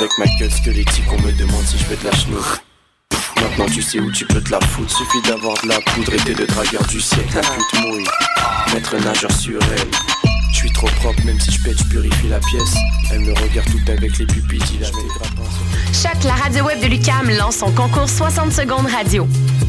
Avec 0.00 0.16
ma 0.18 0.24
gueule 0.38 0.50
squelettique, 0.50 1.04
on 1.12 1.20
me 1.20 1.30
demande 1.32 1.62
si 1.66 1.76
je 1.76 1.84
fais 1.84 1.96
de 1.96 2.04
la. 2.04 2.10
Maintenant 3.42 3.66
tu 3.66 3.82
sais 3.82 3.98
où 4.00 4.10
tu 4.10 4.24
peux 4.24 4.40
te 4.40 4.50
la 4.50 4.58
foutre, 4.60 4.90
suffit 4.96 5.20
d'avoir 5.28 5.54
de 5.62 5.68
la 5.68 5.78
poudre 5.80 6.14
et 6.14 6.16
t'es 6.16 6.32
le 6.32 6.46
dragueur 6.46 6.82
du 6.86 7.00
siècle. 7.00 7.28
La 7.34 7.42
pute 7.42 7.80
mouille, 7.86 8.06
mettre 8.72 8.96
nageur 9.04 9.30
sur 9.32 9.60
elle. 9.62 9.88
Je 10.52 10.56
suis 10.56 10.72
trop 10.72 10.88
propre, 11.00 11.22
même 11.26 11.38
si 11.38 11.50
je 11.52 11.62
pète, 11.62 11.78
je 11.78 11.84
purifie 11.84 12.28
la 12.28 12.38
pièce. 12.38 12.74
Elle 13.12 13.20
me 13.20 13.32
regarde 13.34 13.68
tout 13.70 13.92
avec 13.92 14.16
les 14.18 14.26
pupilles, 14.26 14.62
sur- 14.82 14.90
Choc, 15.92 16.24
la 16.24 16.34
radio 16.34 16.64
web 16.64 16.80
de 16.80 16.86
Lucam 16.86 17.30
lance 17.38 17.56
son 17.56 17.70
concours 17.72 18.08
60 18.08 18.52
secondes 18.52 18.86
radio. 18.86 19.28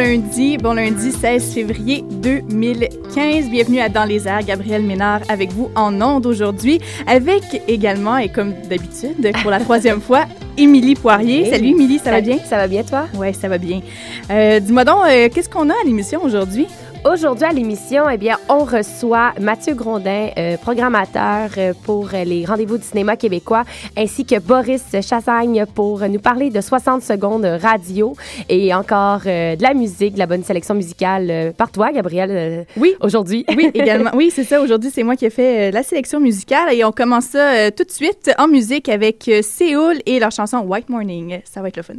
Lundi, 0.00 0.56
bon 0.56 0.72
lundi 0.72 1.12
16 1.12 1.52
février 1.52 2.02
2015. 2.10 3.50
Bienvenue 3.50 3.80
à 3.80 3.90
Dans 3.90 4.06
les 4.06 4.26
airs, 4.26 4.42
Gabriel 4.42 4.82
Ménard 4.82 5.20
avec 5.28 5.52
vous 5.52 5.70
en 5.74 6.00
ondes 6.00 6.24
aujourd'hui, 6.24 6.80
avec 7.06 7.42
également, 7.68 8.16
et 8.16 8.30
comme 8.30 8.54
d'habitude, 8.70 9.30
pour 9.42 9.50
la 9.50 9.60
troisième 9.66 10.00
fois, 10.00 10.24
Émilie 10.56 10.94
Poirier. 10.94 11.44
Hey. 11.44 11.50
Salut 11.50 11.68
Émilie, 11.68 11.98
ça 11.98 12.12
va 12.12 12.22
bien? 12.22 12.38
Ça 12.38 12.56
va 12.56 12.66
bien, 12.66 12.82
toi? 12.82 13.08
Ouais, 13.14 13.34
ça 13.34 13.48
va 13.48 13.58
bien. 13.58 13.82
Euh, 14.30 14.58
Dis-moi 14.58 14.86
donc, 14.86 15.04
euh, 15.06 15.28
qu'est-ce 15.28 15.50
qu'on 15.50 15.68
a 15.68 15.74
à 15.74 15.84
l'émission 15.84 16.24
aujourd'hui? 16.24 16.66
Aujourd'hui 17.02 17.44
à 17.46 17.52
l'émission, 17.52 18.10
eh 18.10 18.18
bien, 18.18 18.36
on 18.50 18.58
reçoit 18.64 19.32
Mathieu 19.40 19.72
Grondin, 19.74 20.28
euh, 20.36 20.58
programmateur 20.58 21.48
euh, 21.56 21.72
pour 21.84 22.10
euh, 22.12 22.24
les 22.24 22.44
rendez-vous 22.44 22.76
du 22.76 22.84
cinéma 22.84 23.16
québécois, 23.16 23.64
ainsi 23.96 24.26
que 24.26 24.38
Boris 24.38 24.84
Chassagne 25.00 25.64
pour 25.74 26.00
nous 26.00 26.18
parler 26.20 26.50
de 26.50 26.60
60 26.60 27.02
secondes 27.02 27.46
radio 27.46 28.14
et 28.50 28.74
encore 28.74 29.22
euh, 29.24 29.56
de 29.56 29.62
la 29.62 29.72
musique, 29.72 30.12
de 30.14 30.18
la 30.18 30.26
bonne 30.26 30.44
sélection 30.44 30.74
musicale 30.74 31.54
par 31.56 31.72
toi, 31.72 31.90
Gabriel, 31.90 32.30
euh, 32.30 32.64
Oui. 32.76 32.94
aujourd'hui. 33.00 33.46
Oui, 33.56 33.70
également. 33.74 34.10
Oui, 34.14 34.30
c'est 34.30 34.44
ça. 34.44 34.60
Aujourd'hui, 34.60 34.90
c'est 34.92 35.02
moi 35.02 35.16
qui 35.16 35.24
ai 35.24 35.30
fait 35.30 35.70
la 35.70 35.82
sélection 35.82 36.20
musicale 36.20 36.74
et 36.74 36.84
on 36.84 36.92
commence 36.92 37.24
ça 37.26 37.70
tout 37.70 37.84
de 37.84 37.90
suite 37.90 38.30
en 38.38 38.46
musique 38.46 38.90
avec 38.90 39.30
Séoul 39.42 39.96
et 40.04 40.20
leur 40.20 40.32
chanson 40.32 40.58
White 40.58 40.90
Morning. 40.90 41.40
Ça 41.44 41.62
va 41.62 41.68
être 41.68 41.78
le 41.78 41.82
fun. 41.82 41.94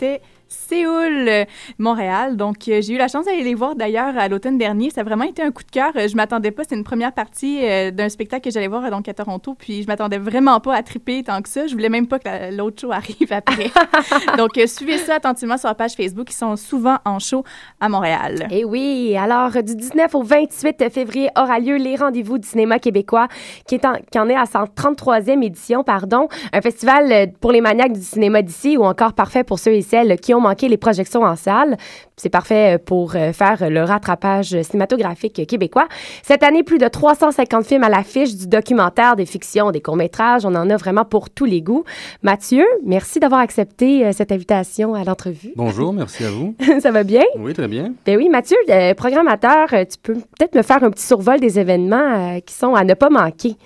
C'était 0.00 0.22
Montréal. 1.80 2.36
Donc, 2.36 2.56
euh, 2.68 2.80
j'ai 2.82 2.94
eu 2.94 2.98
la 2.98 3.08
chance 3.08 3.24
d'aller 3.24 3.42
les 3.42 3.54
voir 3.54 3.74
d'ailleurs 3.74 4.16
à 4.18 4.28
l'automne 4.28 4.58
dernier. 4.58 4.90
Ça 4.90 5.00
a 5.00 5.04
vraiment 5.04 5.24
été 5.24 5.42
un 5.42 5.50
coup 5.50 5.62
de 5.64 5.70
cœur. 5.70 5.92
Euh, 5.96 6.06
Je 6.08 6.14
m'attendais 6.16 6.50
pas. 6.50 6.62
C'était 6.62 6.76
une 6.76 6.84
première 6.84 7.12
partie 7.12 7.58
euh, 7.62 7.90
d'un 7.90 8.08
spectacle 8.08 8.44
que 8.44 8.50
j'allais 8.52 8.68
voir 8.68 8.88
donc 8.90 9.08
à 9.08 9.14
Toronto. 9.14 9.54
Puis, 9.58 9.82
je 9.82 9.86
m'attendais 9.86 10.18
vraiment 10.18 10.60
pas 10.60 10.74
à 10.74 10.82
triper 10.82 11.22
tant 11.22 11.40
que 11.42 11.48
ça. 11.48 11.66
Je 11.66 11.72
voulais 11.72 11.88
même 11.88 12.06
pas 12.06 12.18
que 12.18 12.26
la- 12.28 12.50
l'autre 12.50 12.80
show 12.80 12.92
arrive 12.92 13.32
après. 13.32 13.70
donc, 14.36 14.56
euh, 14.58 14.66
suivez 14.66 14.98
ça 14.98 15.14
attentivement 15.16 15.56
sur 15.58 15.68
la 15.68 15.74
page 15.74 15.94
Facebook. 15.94 16.30
Ils 16.30 16.34
sont 16.36 16.56
souvent 16.56 16.98
en 17.04 17.18
show 17.18 17.44
à 17.80 17.88
Montréal. 17.88 18.46
Et 18.50 18.64
oui, 18.64 19.16
alors 19.16 19.50
du 19.62 19.74
19 19.74 20.14
au 20.14 20.22
28 20.22 20.90
février 20.90 21.28
aura 21.36 21.58
lieu 21.58 21.76
les 21.76 21.96
rendez-vous 21.96 22.38
du 22.38 22.46
cinéma 22.46 22.78
québécois 22.78 23.28
qui, 23.66 23.76
est 23.76 23.84
en, 23.84 23.94
qui 24.10 24.18
en 24.18 24.28
est 24.28 24.36
à 24.36 24.44
sa 24.46 24.64
33e 24.64 25.42
édition, 25.42 25.82
pardon. 25.82 26.28
Un 26.52 26.60
festival 26.60 27.32
pour 27.40 27.52
les 27.52 27.60
maniaques 27.60 27.92
du 27.94 28.02
cinéma 28.02 28.42
d'ici 28.42 28.76
ou 28.76 28.84
encore 28.84 29.12
parfait 29.14 29.44
pour 29.44 29.58
ceux 29.58 29.72
et 29.72 29.82
celles 29.82 30.18
qui 30.20 30.34
ont 30.34 30.40
manqué 30.40 30.68
les 30.68 30.76
projections 30.76 31.22
en 31.22 31.36
salle. 31.36 31.69
C'est 32.16 32.28
parfait 32.28 32.74
euh, 32.74 32.78
pour 32.78 33.16
euh, 33.16 33.32
faire 33.32 33.70
le 33.70 33.82
rattrapage 33.82 34.60
cinématographique 34.62 35.46
québécois. 35.46 35.88
Cette 36.22 36.42
année, 36.42 36.62
plus 36.62 36.78
de 36.78 36.88
350 36.88 37.64
films 37.64 37.84
à 37.84 37.88
l'affiche, 37.88 38.34
du 38.34 38.46
documentaire, 38.46 39.16
des 39.16 39.26
fictions, 39.26 39.70
des 39.70 39.80
courts-métrages. 39.80 40.44
On 40.44 40.54
en 40.54 40.68
a 40.70 40.76
vraiment 40.76 41.04
pour 41.04 41.30
tous 41.30 41.44
les 41.44 41.62
goûts. 41.62 41.84
Mathieu, 42.22 42.64
merci 42.84 43.20
d'avoir 43.20 43.40
accepté 43.40 44.04
euh, 44.04 44.12
cette 44.12 44.32
invitation 44.32 44.94
à 44.94 45.04
l'entrevue. 45.04 45.52
Bonjour, 45.56 45.92
merci 45.92 46.24
à 46.24 46.30
vous. 46.30 46.54
Ça 46.80 46.90
va 46.90 47.04
bien? 47.04 47.22
Oui, 47.38 47.52
très 47.54 47.68
bien. 47.68 47.92
Ben 48.06 48.16
oui, 48.16 48.28
Mathieu, 48.28 48.56
euh, 48.68 48.94
programmateur, 48.94 49.68
euh, 49.72 49.84
tu 49.84 49.98
peux 50.02 50.14
peut-être 50.14 50.54
me 50.54 50.62
faire 50.62 50.82
un 50.82 50.90
petit 50.90 51.06
survol 51.06 51.40
des 51.40 51.58
événements 51.58 52.36
euh, 52.36 52.40
qui 52.40 52.54
sont 52.54 52.74
à 52.74 52.84
ne 52.84 52.94
pas 52.94 53.10
manquer. 53.10 53.56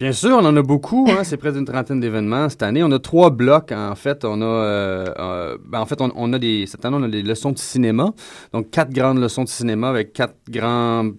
Bien 0.00 0.12
sûr, 0.12 0.36
on 0.36 0.44
en 0.44 0.56
a 0.56 0.62
beaucoup. 0.62 1.08
Hein, 1.10 1.24
c'est 1.24 1.36
près 1.36 1.50
d'une 1.52 1.64
trentaine 1.64 1.98
d'événements 1.98 2.48
cette 2.48 2.62
année. 2.62 2.84
On 2.84 2.92
a 2.92 3.00
trois 3.00 3.30
blocs. 3.30 3.72
En 3.72 3.96
fait, 3.96 4.24
on 4.24 4.40
a, 4.42 4.44
euh, 4.44 5.06
euh, 5.18 5.58
ben, 5.66 5.80
en 5.80 5.86
fait, 5.86 6.00
on, 6.00 6.12
on 6.14 6.32
a 6.32 6.38
des 6.38 6.66
cette 6.66 6.84
année 6.84 6.96
on 7.00 7.02
a 7.02 7.08
des 7.08 7.22
leçons 7.22 7.50
de 7.50 7.58
cinéma. 7.58 8.12
Donc 8.52 8.70
quatre 8.70 8.92
grandes 8.92 9.18
leçons 9.18 9.42
de 9.42 9.48
cinéma 9.48 9.88
avec 9.88 10.12
quatre 10.12 10.36
grands 10.48 11.10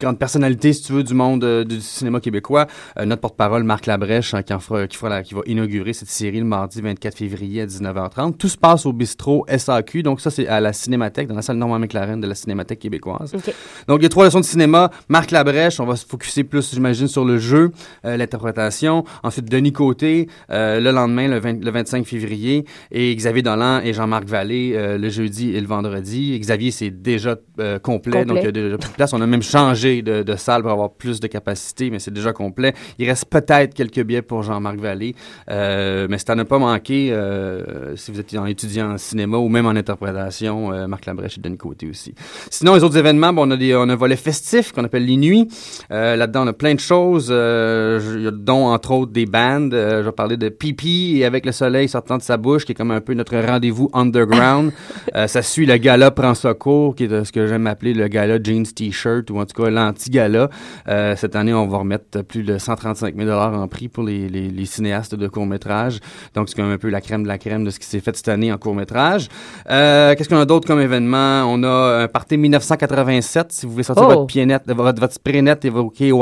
grandes 0.00 0.18
personnalités, 0.18 0.72
si 0.72 0.82
tu 0.82 0.92
veux, 0.92 1.02
du 1.04 1.14
monde 1.14 1.44
euh, 1.44 1.64
du 1.64 1.80
cinéma 1.80 2.20
québécois. 2.20 2.66
Euh, 2.98 3.04
notre 3.04 3.20
porte-parole, 3.20 3.62
Marc 3.64 3.86
Labrèche, 3.86 4.34
hein, 4.34 4.42
qui, 4.42 4.52
en 4.54 4.58
fera, 4.60 4.86
qui, 4.86 4.96
fera 4.96 5.08
la- 5.10 5.22
qui 5.22 5.34
va 5.34 5.42
inaugurer 5.46 5.92
cette 5.92 6.08
série 6.08 6.38
le 6.38 6.44
mardi 6.46 6.80
24 6.80 7.16
février 7.16 7.60
à 7.62 7.66
19h30. 7.66 8.36
Tout 8.36 8.48
se 8.48 8.56
passe 8.56 8.86
au 8.86 8.92
bistrot 8.92 9.44
SAQ. 9.48 10.02
Donc 10.02 10.20
ça, 10.20 10.30
c'est 10.30 10.46
à 10.48 10.60
la 10.60 10.72
Cinémathèque, 10.72 11.28
dans 11.28 11.34
la 11.34 11.42
salle 11.42 11.56
Normand 11.56 11.78
McLaren 11.78 12.20
de 12.20 12.26
la 12.26 12.34
Cinémathèque 12.34 12.78
québécoise. 12.80 13.34
OK. 13.34 13.54
Donc, 13.88 14.02
les 14.02 14.08
trois 14.08 14.24
leçons 14.24 14.40
de 14.40 14.44
cinéma. 14.44 14.90
Marc 15.08 15.30
Labrèche, 15.30 15.80
on 15.80 15.86
va 15.86 15.96
se 15.96 16.06
focuser 16.06 16.44
plus, 16.44 16.72
j'imagine, 16.72 17.06
sur 17.08 17.24
le 17.24 17.38
jeu, 17.38 17.70
euh, 18.04 18.16
l'interprétation. 18.16 19.04
Ensuite, 19.22 19.50
Denis 19.50 19.72
Côté, 19.72 20.28
euh, 20.50 20.80
le 20.80 20.90
lendemain, 20.90 21.28
le, 21.28 21.38
20 21.38 21.62
le 21.64 21.70
25 21.70 22.06
février. 22.06 22.64
Et 22.90 23.14
Xavier 23.14 23.42
Dolan 23.42 23.80
et 23.84 23.92
Jean-Marc 23.92 24.24
Vallée, 24.24 24.72
euh, 24.74 24.96
le 24.98 25.08
jeudi 25.10 25.54
et 25.54 25.60
le 25.60 25.66
vendredi. 25.66 26.38
Xavier, 26.38 26.70
c'est 26.70 26.90
déjà 26.90 27.36
euh, 27.58 27.78
complet, 27.78 28.20
Complet. 28.20 28.24
donc 28.24 28.38
il 28.40 28.44
y 28.44 28.48
a 28.48 28.52
déjà 28.52 28.78
plus 28.78 28.88
de 28.88 28.94
place. 28.94 29.12
On 29.12 29.20
a 29.20 29.26
même 29.26 29.42
changé 29.42 29.89
de, 30.02 30.22
de 30.22 30.36
salle 30.36 30.62
pour 30.62 30.70
avoir 30.70 30.90
plus 30.90 31.20
de 31.20 31.26
capacité, 31.26 31.90
mais 31.90 31.98
c'est 31.98 32.12
déjà 32.12 32.32
complet. 32.32 32.74
Il 32.98 33.08
reste 33.08 33.26
peut-être 33.26 33.74
quelques 33.74 34.02
billets 34.02 34.22
pour 34.22 34.42
Jean-Marc 34.42 34.78
Vallée, 34.78 35.14
euh, 35.50 36.06
mais 36.08 36.18
c'est 36.18 36.30
à 36.30 36.34
ne 36.34 36.44
pas 36.44 36.58
manquer 36.58 37.12
euh, 37.12 37.96
si 37.96 38.10
vous 38.10 38.20
êtes 38.20 38.34
en 38.36 38.46
étudiant 38.46 38.92
en 38.92 38.98
cinéma 38.98 39.36
ou 39.38 39.48
même 39.48 39.66
en 39.66 39.70
interprétation, 39.70 40.72
euh, 40.72 40.86
Marc 40.86 41.06
Labrèche 41.06 41.38
et 41.38 41.40
Denis 41.40 41.56
Côté 41.56 41.88
aussi. 41.88 42.14
Sinon, 42.48 42.74
les 42.74 42.84
autres 42.84 42.96
événements, 42.96 43.32
bon, 43.32 43.46
on, 43.46 43.50
a 43.50 43.56
des, 43.56 43.74
on 43.74 43.88
a 43.88 43.92
un 43.92 43.96
volet 43.96 44.16
festif 44.16 44.72
qu'on 44.72 44.84
appelle 44.84 45.04
les 45.04 45.16
nuits. 45.16 45.48
Euh, 45.90 46.16
Là-dedans, 46.16 46.44
on 46.44 46.48
a 46.48 46.52
plein 46.52 46.74
de 46.74 46.80
choses, 46.80 47.28
dont 47.28 48.66
entre 48.66 48.92
autres 48.92 49.12
des 49.12 49.26
bands. 49.26 49.70
Euh, 49.72 50.00
je 50.00 50.06
vais 50.06 50.12
parler 50.12 50.36
de 50.36 50.48
Pipi 50.48 51.18
et 51.18 51.24
Avec 51.24 51.46
le 51.46 51.52
soleil 51.52 51.88
sortant 51.88 52.16
de 52.16 52.22
sa 52.22 52.36
bouche, 52.36 52.64
qui 52.64 52.72
est 52.72 52.74
comme 52.74 52.90
un 52.90 53.00
peu 53.00 53.14
notre 53.14 53.36
rendez-vous 53.36 53.90
underground. 53.92 54.72
Ça 55.26 55.42
suit 55.42 55.66
le 55.66 55.76
gala 55.76 56.10
Prend 56.10 56.34
secours, 56.34 56.94
qui 56.94 57.04
est 57.04 57.08
de 57.08 57.24
ce 57.24 57.32
que 57.32 57.46
j'aime 57.46 57.66
appeler 57.66 57.94
le 57.94 58.08
gala 58.08 58.42
jeans 58.42 58.66
t-shirt, 58.66 59.30
ou 59.30 59.38
en 59.38 59.46
tout 59.46 59.62
cas 59.62 59.70
l'anti-gala. 59.84 60.48
Euh, 60.88 61.16
cette 61.16 61.36
année, 61.36 61.52
on 61.54 61.66
va 61.66 61.78
remettre 61.78 62.22
plus 62.22 62.42
de 62.42 62.58
135 62.58 63.14
000 63.16 63.30
en 63.30 63.68
prix 63.68 63.88
pour 63.88 64.04
les, 64.04 64.28
les, 64.28 64.48
les 64.48 64.64
cinéastes 64.66 65.14
de 65.14 65.28
court-métrage. 65.28 66.00
Donc, 66.34 66.48
c'est 66.48 66.56
comme 66.56 66.70
un 66.70 66.78
peu 66.78 66.88
la 66.88 67.00
crème 67.00 67.22
de 67.22 67.28
la 67.28 67.38
crème 67.38 67.64
de 67.64 67.70
ce 67.70 67.78
qui 67.78 67.86
s'est 67.86 68.00
fait 68.00 68.16
cette 68.16 68.28
année 68.28 68.52
en 68.52 68.58
court-métrage. 68.58 69.28
Euh, 69.70 70.14
Qu'est-ce 70.14 70.28
qu'on 70.28 70.38
a 70.40 70.44
d'autre 70.46 70.66
comme 70.66 70.80
événement? 70.80 71.44
On 71.46 71.62
a 71.62 72.02
un 72.02 72.08
party 72.08 72.36
1987, 72.38 73.52
si 73.52 73.66
vous 73.66 73.72
voulez 73.72 73.84
sortir 73.84 74.04
Oh. 74.06 74.08
votre 74.08 74.26
pied 74.26 74.44
net, 74.46 74.62
votre, 74.66 75.00
votre 75.00 75.16
et 75.64 75.70
vos 75.70 75.90
KY. 75.90 76.12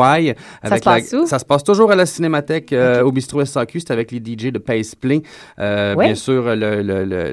Avec 0.63 0.79
se 0.79 0.85
passe 0.85 1.13
la- 1.13 1.19
où? 1.21 1.27
Ça 1.27 1.39
se 1.39 1.45
passe 1.45 1.65
toujours 1.65 1.91
à 1.91 1.97
la 1.97 2.07
Cinémathèque, 2.07 2.73
euh, 2.73 3.03
au 3.03 3.13
bistrot 3.13 3.45
SAQ. 3.45 3.81
C'est 3.81 3.91
avec 3.93 4.11
les 4.13 4.19
DJ 4.19 4.53
de 4.53 4.59
Pace 4.59 4.95
Play. 4.95 5.23
Euh. 5.59 5.95
Bien 5.97 6.15
sûr, 6.15 6.45
le, 6.45 6.83
le, 6.83 7.05
le, 7.05 7.33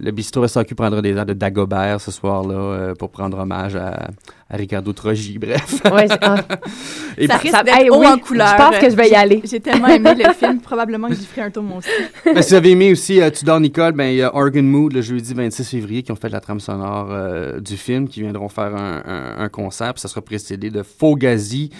le, 0.00 0.10
bistrot 0.10 0.46
SAQ 0.46 0.74
prendra 0.74 1.02
des 1.02 1.14
airs 1.16 1.26
de 1.26 1.32
Dagobert 1.34 2.00
ce 2.00 2.10
soir-là 2.10 2.94
pour 2.98 3.10
prendre 3.10 3.38
hommage 3.38 3.76
à, 3.76 4.08
à 4.48 4.56
Ricardo 4.56 4.92
Trogi. 4.92 5.38
Bref. 5.38 5.80
Ouais, 5.92 6.06
ah, 6.20 6.36
Et 7.18 7.26
Ça 7.26 7.38
puis- 7.38 7.50
risque 7.50 7.64
d'être 7.64 7.78
hey, 7.78 7.90
haut 7.90 7.98
oui, 7.98 8.06
en 8.06 8.18
couleur. 8.18 8.48
Je 8.48 8.56
pense 8.56 8.78
que 8.78 8.90
je 8.90 8.94
vais 8.96 9.08
y 9.08 9.14
aller. 9.14 9.40
J'ai 9.44 9.58
tellement 9.60 9.88
aimé 9.88 10.14
le 10.14 10.32
film, 10.38 10.60
probablement 10.60 11.08
que 11.08 11.14
j'y 11.14 11.24
ferai 11.26 11.42
un 11.42 11.50
tour 11.50 11.62
moi 11.62 11.78
aussi. 11.78 11.88
Ben, 12.24 12.42
si 12.42 12.50
vous 12.50 12.54
avez 12.54 12.70
aimé 12.70 12.92
aussi 12.92 13.20
euh, 13.20 13.30
Tudor 13.30 13.58
Nicole, 13.60 13.92
ben, 13.92 14.04
il 14.04 14.16
y 14.16 14.22
a 14.22 14.34
Organ 14.34 14.64
Mood 14.66 14.92
le 14.92 15.02
jeudi 15.02 15.34
26 15.34 15.64
février 15.68 16.02
qui 16.02 16.12
ont 16.12 16.16
fait 16.16 16.28
la 16.28 16.40
trame 16.40 16.60
sonore 16.60 17.08
euh, 17.10 17.58
du 17.60 17.76
film, 17.76 18.08
qui 18.08 18.20
viendront 18.20 18.48
faire 18.48 18.74
un, 18.76 19.02
un, 19.04 19.44
un 19.44 19.48
concert. 19.48 19.94
Puis 19.94 20.00
ça 20.02 20.08
sera 20.08 20.20
précédé 20.22 20.70
de 20.70 20.82
Fogazi. 20.82 21.70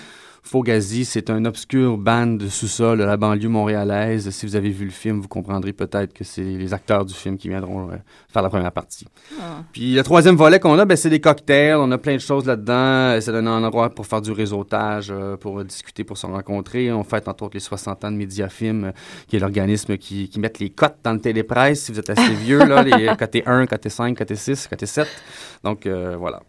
Fogazi, 0.47 1.05
c'est 1.05 1.29
un 1.29 1.45
obscur 1.45 1.99
band 1.99 2.29
de 2.29 2.49
sous-sol 2.49 2.99
de 2.99 3.05
la 3.05 3.17
banlieue 3.17 3.49
montréalaise. 3.49 4.31
Si 4.31 4.47
vous 4.47 4.55
avez 4.55 4.71
vu 4.71 4.85
le 4.85 4.93
film, 4.93 5.21
vous 5.21 5.27
comprendrez 5.27 5.73
peut-être 5.73 6.13
que 6.13 6.23
c'est 6.23 6.45
les 6.45 6.73
acteurs 6.73 7.05
du 7.05 7.15
film 7.15 7.37
qui 7.37 7.49
viendront 7.49 7.91
euh, 7.91 7.97
faire 8.33 8.43
la 8.43 8.49
première 8.49 8.71
partie. 8.71 9.09
Ah. 9.41 9.65
Puis 9.73 9.95
le 9.95 10.03
troisième 10.05 10.37
volet 10.37 10.61
qu'on 10.61 10.79
a, 10.79 10.85
ben, 10.85 10.97
c'est 10.97 11.11
des 11.11 11.21
cocktails. 11.21 11.75
On 11.75 11.91
a 11.91 11.99
plein 11.99 12.15
de 12.15 12.21
choses 12.21 12.47
là-dedans. 12.47 12.75
Euh, 13.17 13.21
C'est 13.21 13.35
un 13.35 13.47
endroit 13.47 13.91
pour 13.91 14.07
faire 14.07 14.23
du 14.23 14.31
réseautage, 14.31 15.09
euh, 15.11 15.37
pour 15.37 15.65
discuter, 15.65 16.05
pour 16.05 16.17
se 16.17 16.27
rencontrer. 16.27 16.93
On 16.93 17.03
fête 17.03 17.27
entre 17.27 17.43
autres 17.43 17.55
les 17.55 17.61
60 17.61 18.05
ans 18.05 18.13
de 18.13 18.17
Mediafilm, 18.17 18.85
euh, 18.85 18.93
qui 19.27 19.37
est 19.37 19.41
l'organisme 19.41 19.97
qui, 19.97 20.29
qui 20.29 20.39
met 20.39 20.53
les 20.61 20.71
cotes 20.71 20.99
dans 21.03 21.13
le 21.13 21.21
télépresse, 21.21 21.83
si 21.83 21.93
vous 21.93 21.99
êtes 21.99 22.11
assez 22.11 22.35
vieux, 22.45 22.65
là, 22.65 22.85
les 22.85 23.17
côté 23.19 23.43
1, 23.47 23.67
côté 23.67 23.89
5, 23.89 24.17
côté 24.17 24.37
6, 24.37 24.69
côté 24.69 24.87
7. 24.87 25.09
Donc, 25.65 25.89
voilà. 25.89 26.41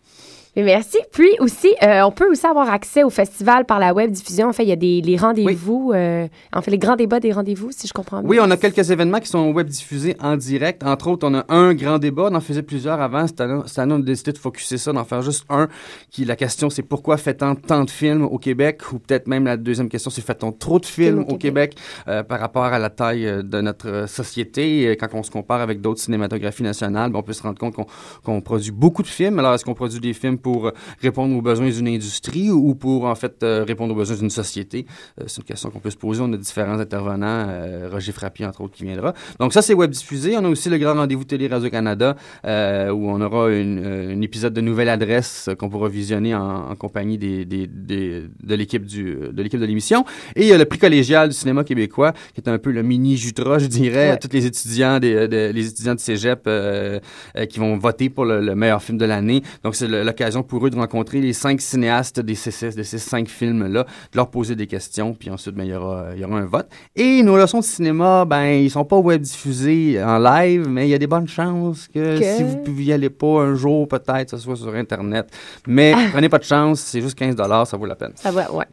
Mais 0.58 0.64
merci. 0.64 0.98
Puis 1.12 1.30
aussi, 1.40 1.68
euh, 1.84 2.02
on 2.02 2.10
peut 2.10 2.28
aussi 2.32 2.48
avoir 2.48 2.72
accès 2.72 3.04
au 3.04 3.12
festival 3.12 3.66
par 3.66 3.78
la 3.78 3.94
web 3.94 4.10
diffusion. 4.10 4.48
En 4.48 4.54
fait, 4.54 4.64
il 4.64 4.70
y 4.70 4.72
a 4.72 4.76
des 4.76 5.02
les 5.02 5.16
rendez-vous, 5.16 5.92
euh, 5.94 6.28
en 6.52 6.64
fait, 6.64 6.72
les 6.72 6.80
grands 6.80 6.96
débats 6.96 7.20
des 7.20 7.32
rendez-vous, 7.32 7.70
si 7.70 7.86
je 7.86 7.94
comprends 7.94 8.22
bien. 8.22 8.28
Oui, 8.28 8.40
on 8.42 8.50
a 8.50 8.58
quelques 8.58 8.90
événements 8.90 9.20
qui 9.20 9.28
sont 9.28 9.52
web 9.52 9.68
diffusés 9.68 10.16
en 10.20 10.36
direct. 10.36 10.84
Entre 10.84 11.10
autres, 11.10 11.28
on 11.30 11.36
a 11.36 11.46
un 11.50 11.76
grand 11.76 12.00
débat. 12.00 12.30
On 12.32 12.36
en 12.36 12.42
faisait 12.42 12.64
plusieurs 12.64 13.00
avant. 13.00 13.28
Cette 13.28 13.40
année, 13.40 13.62
cette 13.68 13.78
année, 13.78 13.94
on 13.94 14.00
a 14.00 14.02
décidé 14.02 14.32
de 14.32 14.40
focuser 14.40 14.80
ça, 14.80 14.92
d'en 14.94 15.06
faire 15.06 15.22
juste 15.22 15.46
un. 15.50 15.68
Qui, 16.10 16.26
la 16.26 16.36
question, 16.36 16.72
c'est 16.72 16.82
pourquoi 16.82 17.18
fait-on 17.18 17.54
tant 17.54 17.84
de 17.84 17.92
films 17.92 18.24
au 18.24 18.40
Québec? 18.40 18.82
Ou 18.92 18.98
peut-être 18.98 19.28
même 19.28 19.46
la 19.46 19.58
deuxième 19.58 19.90
question, 19.90 20.10
c'est 20.10 20.26
fait-on 20.26 20.52
trop 20.52 20.80
de 20.80 20.88
films 20.88 21.20
au 21.30 21.38
au 21.38 21.40
Québec, 21.40 21.78
euh, 22.08 22.24
par 22.24 22.40
rapport 22.40 22.64
à 22.64 22.80
la 22.80 22.90
taille 22.90 23.44
de 23.44 23.62
notre 23.62 24.06
société? 24.08 24.98
Quand 25.00 25.10
on 25.14 25.22
se 25.22 25.30
compare 25.30 25.62
avec 25.62 25.82
d'autres 25.82 26.00
cinématographies 26.00 26.64
nationales, 26.64 27.12
ben, 27.12 27.20
on 27.20 27.22
peut 27.22 27.34
se 27.34 27.44
rendre 27.44 27.60
compte 27.60 27.76
qu'on 27.76 27.86
qu'on 28.24 28.42
produit 28.42 28.72
beaucoup 28.72 29.04
de 29.04 29.08
films. 29.08 29.38
Alors, 29.38 29.54
est-ce 29.54 29.64
qu'on 29.64 29.76
produit 29.76 30.00
des 30.00 30.14
films 30.14 30.40
pour 30.40 30.47
euh, 30.56 30.72
répondre 31.02 31.36
aux 31.36 31.42
besoins 31.42 31.70
d'une 31.70 31.88
industrie 31.88 32.50
ou 32.50 32.76
pour, 32.76 33.06
en 33.06 33.16
fait, 33.16 33.44
euh, 33.44 33.64
répondre 33.68 33.94
aux 33.94 33.98
besoins 33.98 34.18
d'une 34.18 34.30
société? 34.30 34.86
Euh, 35.20 35.26
c'est 35.28 35.38
une 35.38 35.44
question 35.44 35.70
qu'on 35.70 35.80
peut 35.80 35.90
se 35.90 35.98
poser. 35.98 36.22
On 36.22 36.32
a 36.34 36.38
différents 36.38 36.80
intervenants, 36.80 37.46
euh, 37.50 37.90
Roger 37.92 38.12
Frappier, 38.12 38.46
entre 38.46 38.62
autres, 38.62 38.76
qui 38.76 38.84
viendra. 38.86 39.14
Donc 39.40 39.54
ça, 39.54 39.62
c'est 39.62 39.74
web 39.74 39.92
diffusé. 39.92 40.36
On 40.38 40.46
a 40.46 40.50
aussi 40.50 40.70
le 40.70 40.78
grand 40.78 40.94
rendez-vous 40.96 41.24
télé 41.24 41.48
Radio-Canada, 41.48 42.16
euh, 42.46 42.92
où 42.92 43.10
on 43.10 43.20
aura 43.22 43.48
un 43.48 44.22
épisode 44.22 44.54
de 44.54 44.62
nouvelle 44.62 44.90
adresse 44.90 45.50
qu'on 45.60 45.70
pourra 45.70 45.90
visionner 45.90 46.34
en, 46.36 46.70
en 46.72 46.76
compagnie 46.76 47.18
des, 47.18 47.46
des, 47.46 47.68
des- 47.68 48.24
de 48.44 48.56
l'équipe 48.56 48.86
de 48.86 49.66
l'émission. 49.66 50.06
Et 50.36 50.44
il 50.44 50.48
y 50.48 50.54
a 50.54 50.58
le 50.58 50.66
prix 50.66 50.80
collégial 50.80 51.30
du 51.30 51.36
cinéma 51.36 51.64
québécois, 51.64 52.14
qui 52.34 52.42
est 52.42 52.50
un 52.50 52.58
peu 52.58 52.72
le 52.72 52.84
mini 52.84 53.18
Jutra, 53.18 53.60
je 53.60 53.68
dirais. 53.68 54.12
Ouais. 54.12 54.18
Tous 54.18 54.30
les 54.32 54.46
étudiants 54.46 55.00
des, 55.00 55.28
de- 55.28 55.52
les 55.54 55.68
étudiants 55.68 55.96
de 55.96 56.00
Cégep 56.00 56.42
euh, 56.48 57.00
euh, 57.36 57.46
qui 57.46 57.60
vont 57.60 57.78
voter 57.78 58.10
pour 58.10 58.26
le, 58.26 58.42
le 58.42 58.56
meilleur 58.56 58.82
film 58.82 58.98
de 58.98 59.06
l'année. 59.06 59.42
Donc 59.64 59.76
c'est 59.76 59.88
le- 59.88 60.04
l'occasion 60.38 60.44
pour 60.44 60.66
eux 60.66 60.70
de 60.70 60.76
rencontrer 60.76 61.20
les 61.22 61.34
cinq 61.34 61.62
cinéastes 61.62 62.20
des 62.20 62.36
ces, 62.36 62.70
de 62.76 62.84
ces 62.84 62.98
cinq 62.98 63.28
films-là, 63.28 63.84
de 63.84 64.16
leur 64.18 64.30
poser 64.30 64.56
des 64.56 64.68
questions, 64.68 65.14
puis 65.14 65.30
ensuite, 65.30 65.56
ben, 65.56 65.64
il, 65.64 65.72
y 65.72 65.76
aura, 65.76 66.08
il 66.14 66.22
y 66.22 66.26
aura 66.26 66.38
un 66.38 66.46
vote. 66.46 66.68
Et 66.96 67.24
nos 67.24 67.38
leçons 67.38 67.60
de 67.60 67.64
cinéma, 67.64 68.26
ben, 68.26 68.46
ils 68.46 68.70
sont 68.72 68.86
pas 68.86 68.98
web 68.98 69.22
diffusés 69.22 70.02
en 70.04 70.20
live, 70.20 70.68
mais 70.70 70.88
il 70.88 70.92
y 70.92 70.94
a 70.94 70.98
des 70.98 71.08
bonnes 71.08 71.28
chances 71.28 71.88
que, 71.88 72.20
Que- 72.20 72.24
si 72.38 72.44
vous 72.44 72.58
pouviez 72.58 72.94
aller 72.94 73.10
pas 73.10 73.42
un 73.42 73.56
jour, 73.56 73.88
peut-être, 73.88 74.32
ce 74.32 74.38
soit 74.38 74.56
sur 74.56 74.74
Internet. 74.76 75.28
Mais 75.68 75.94
prenez 76.12 76.30
pas 76.30 76.38
de 76.40 76.44
chance, 76.44 76.80
c'est 76.82 77.02
juste 77.02 77.18
15 77.18 77.36
ça 77.66 77.78
vaut 77.78 77.86
la 77.86 77.96
peine. 77.96 78.12
Ça 78.16 78.32
va, 78.32 78.52
ouais. 78.52 78.66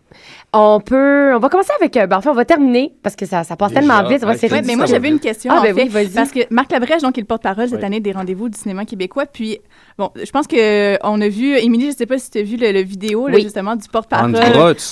On 0.52 0.80
peut. 0.80 1.34
On 1.34 1.38
va 1.38 1.48
commencer 1.48 1.72
avec. 1.80 1.96
euh, 1.96 2.06
Ben, 2.06 2.18
enfin, 2.18 2.30
on 2.30 2.34
va 2.34 2.44
terminer 2.44 2.94
parce 3.02 3.16
que 3.16 3.26
ça, 3.26 3.42
ça 3.44 3.56
passe 3.56 3.70
Déjà? 3.70 3.80
tellement 3.80 4.08
vite. 4.08 4.20
Ça 4.20 4.26
va 4.26 4.32
Ouais, 4.34 4.50
Ouais, 4.50 4.62
mais 4.64 4.76
moi, 4.76 4.86
j'avais 4.86 5.08
une 5.08 5.18
question, 5.18 5.50
Ah, 5.54 5.60
en 5.60 5.62
ben 5.62 5.74
fait, 5.74 5.82
oui, 5.84 5.88
vas-y. 5.88 6.08
parce 6.10 6.30
que 6.30 6.40
Marc 6.50 6.70
Labrèche, 6.70 7.02
donc, 7.02 7.16
est 7.18 7.20
le 7.20 7.26
porte-parole 7.26 7.68
cette 7.68 7.78
Oui. 7.80 7.84
année 7.84 8.00
des 8.00 8.12
rendez-vous 8.12 8.48
du 8.48 8.58
cinéma 8.58 8.84
québécois. 8.84 9.26
Puis, 9.26 9.58
bon, 9.98 10.10
je 10.22 10.30
pense 10.30 10.46
que 10.46 10.56
euh, 10.58 10.96
on 11.02 11.20
a 11.20 11.28
vu, 11.28 11.56
Émilie, 11.58 11.90
je 11.92 11.96
sais 11.96 12.06
pas 12.06 12.18
si 12.18 12.30
tu 12.30 12.38
as 12.38 12.42
vu 12.42 12.56
le, 12.56 12.72
le 12.72 12.80
vidéo, 12.82 13.28
là, 13.28 13.34
Oui. 13.36 13.42
justement, 13.42 13.76
du 13.76 13.88
porte-parole. 13.88 14.34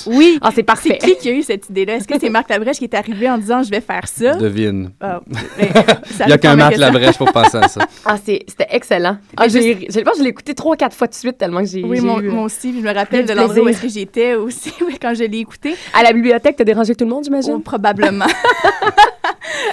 Oui. 0.07 0.39
Ah, 0.41 0.49
c'est 0.51 0.57
C'est 0.57 0.63
parfait. 0.63 0.99
qui 0.99 1.17
qui 1.17 1.29
a 1.29 1.33
eu 1.33 1.43
cette 1.43 1.69
idée-là? 1.71 1.95
Est-ce 1.97 2.09
que 2.09 2.19
c'est 2.21 2.29
Marc 2.31 2.49
Labrèche 2.51 2.79
qui 2.79 2.85
est 2.85 2.95
arrivé 2.95 3.29
en 3.29 3.39
disant 3.39 3.63
«je 3.65 3.71
vais 3.71 3.81
faire 3.81 4.07
ça? 4.07 4.35
Devine. 4.37 4.91
Ah, 5.01 5.21
ben, 5.59 5.69
ça 6.07 6.25
Il 6.25 6.27
n'y 6.29 6.33
a 6.33 6.39
qu'un 6.39 6.51
ma 6.57 6.65
Marc. 6.65 6.77
Labrèche 6.77 7.19
pour 7.19 7.33
penser 7.33 7.57
à 7.59 7.69
ça. 7.69 7.81
Ah, 8.05 8.17
c'est- 8.23 8.45
c'était 8.49 8.67
excellent. 8.71 9.17
Ah, 9.37 9.43
Mais 9.45 9.49
j'ai, 9.51 9.63
j'ai, 9.63 9.87
je 9.91 10.01
pense 10.01 10.15
que 10.15 10.19
je 10.19 10.25
l'ai 10.25 10.31
écouté 10.31 10.55
trois, 10.55 10.77
quatre 10.77 10.97
fois 10.97 11.07
de 11.07 11.15
suite 11.15 11.39
tellement 11.39 11.61
que 11.63 11.69
j'ai. 11.69 11.83
Oui, 11.85 12.01
moi, 12.01 12.21
eu, 12.21 12.29
euh, 12.29 12.33
moi 12.33 12.45
aussi. 12.45 12.75
Je 12.77 12.85
me 12.87 12.93
rappelle 12.93 13.25
de 13.27 13.33
l'endroit 13.33 13.59
où 13.61 13.63
plaisir. 13.65 13.69
est-ce 13.71 13.83
que 13.95 14.01
j'étais 14.01 14.35
aussi 14.35 14.73
oui, 14.87 14.97
quand 15.01 15.15
je 15.15 15.25
l'ai 15.25 15.39
écouté. 15.39 15.75
À 15.95 16.03
la 16.03 16.13
bibliothèque, 16.13 16.57
t'as 16.57 16.65
dérangé 16.65 16.95
tout 16.95 17.05
le 17.05 17.11
monde, 17.11 17.21
Oh, 17.23 17.25
j'imagine? 17.25 17.63
probablement. 17.63 18.27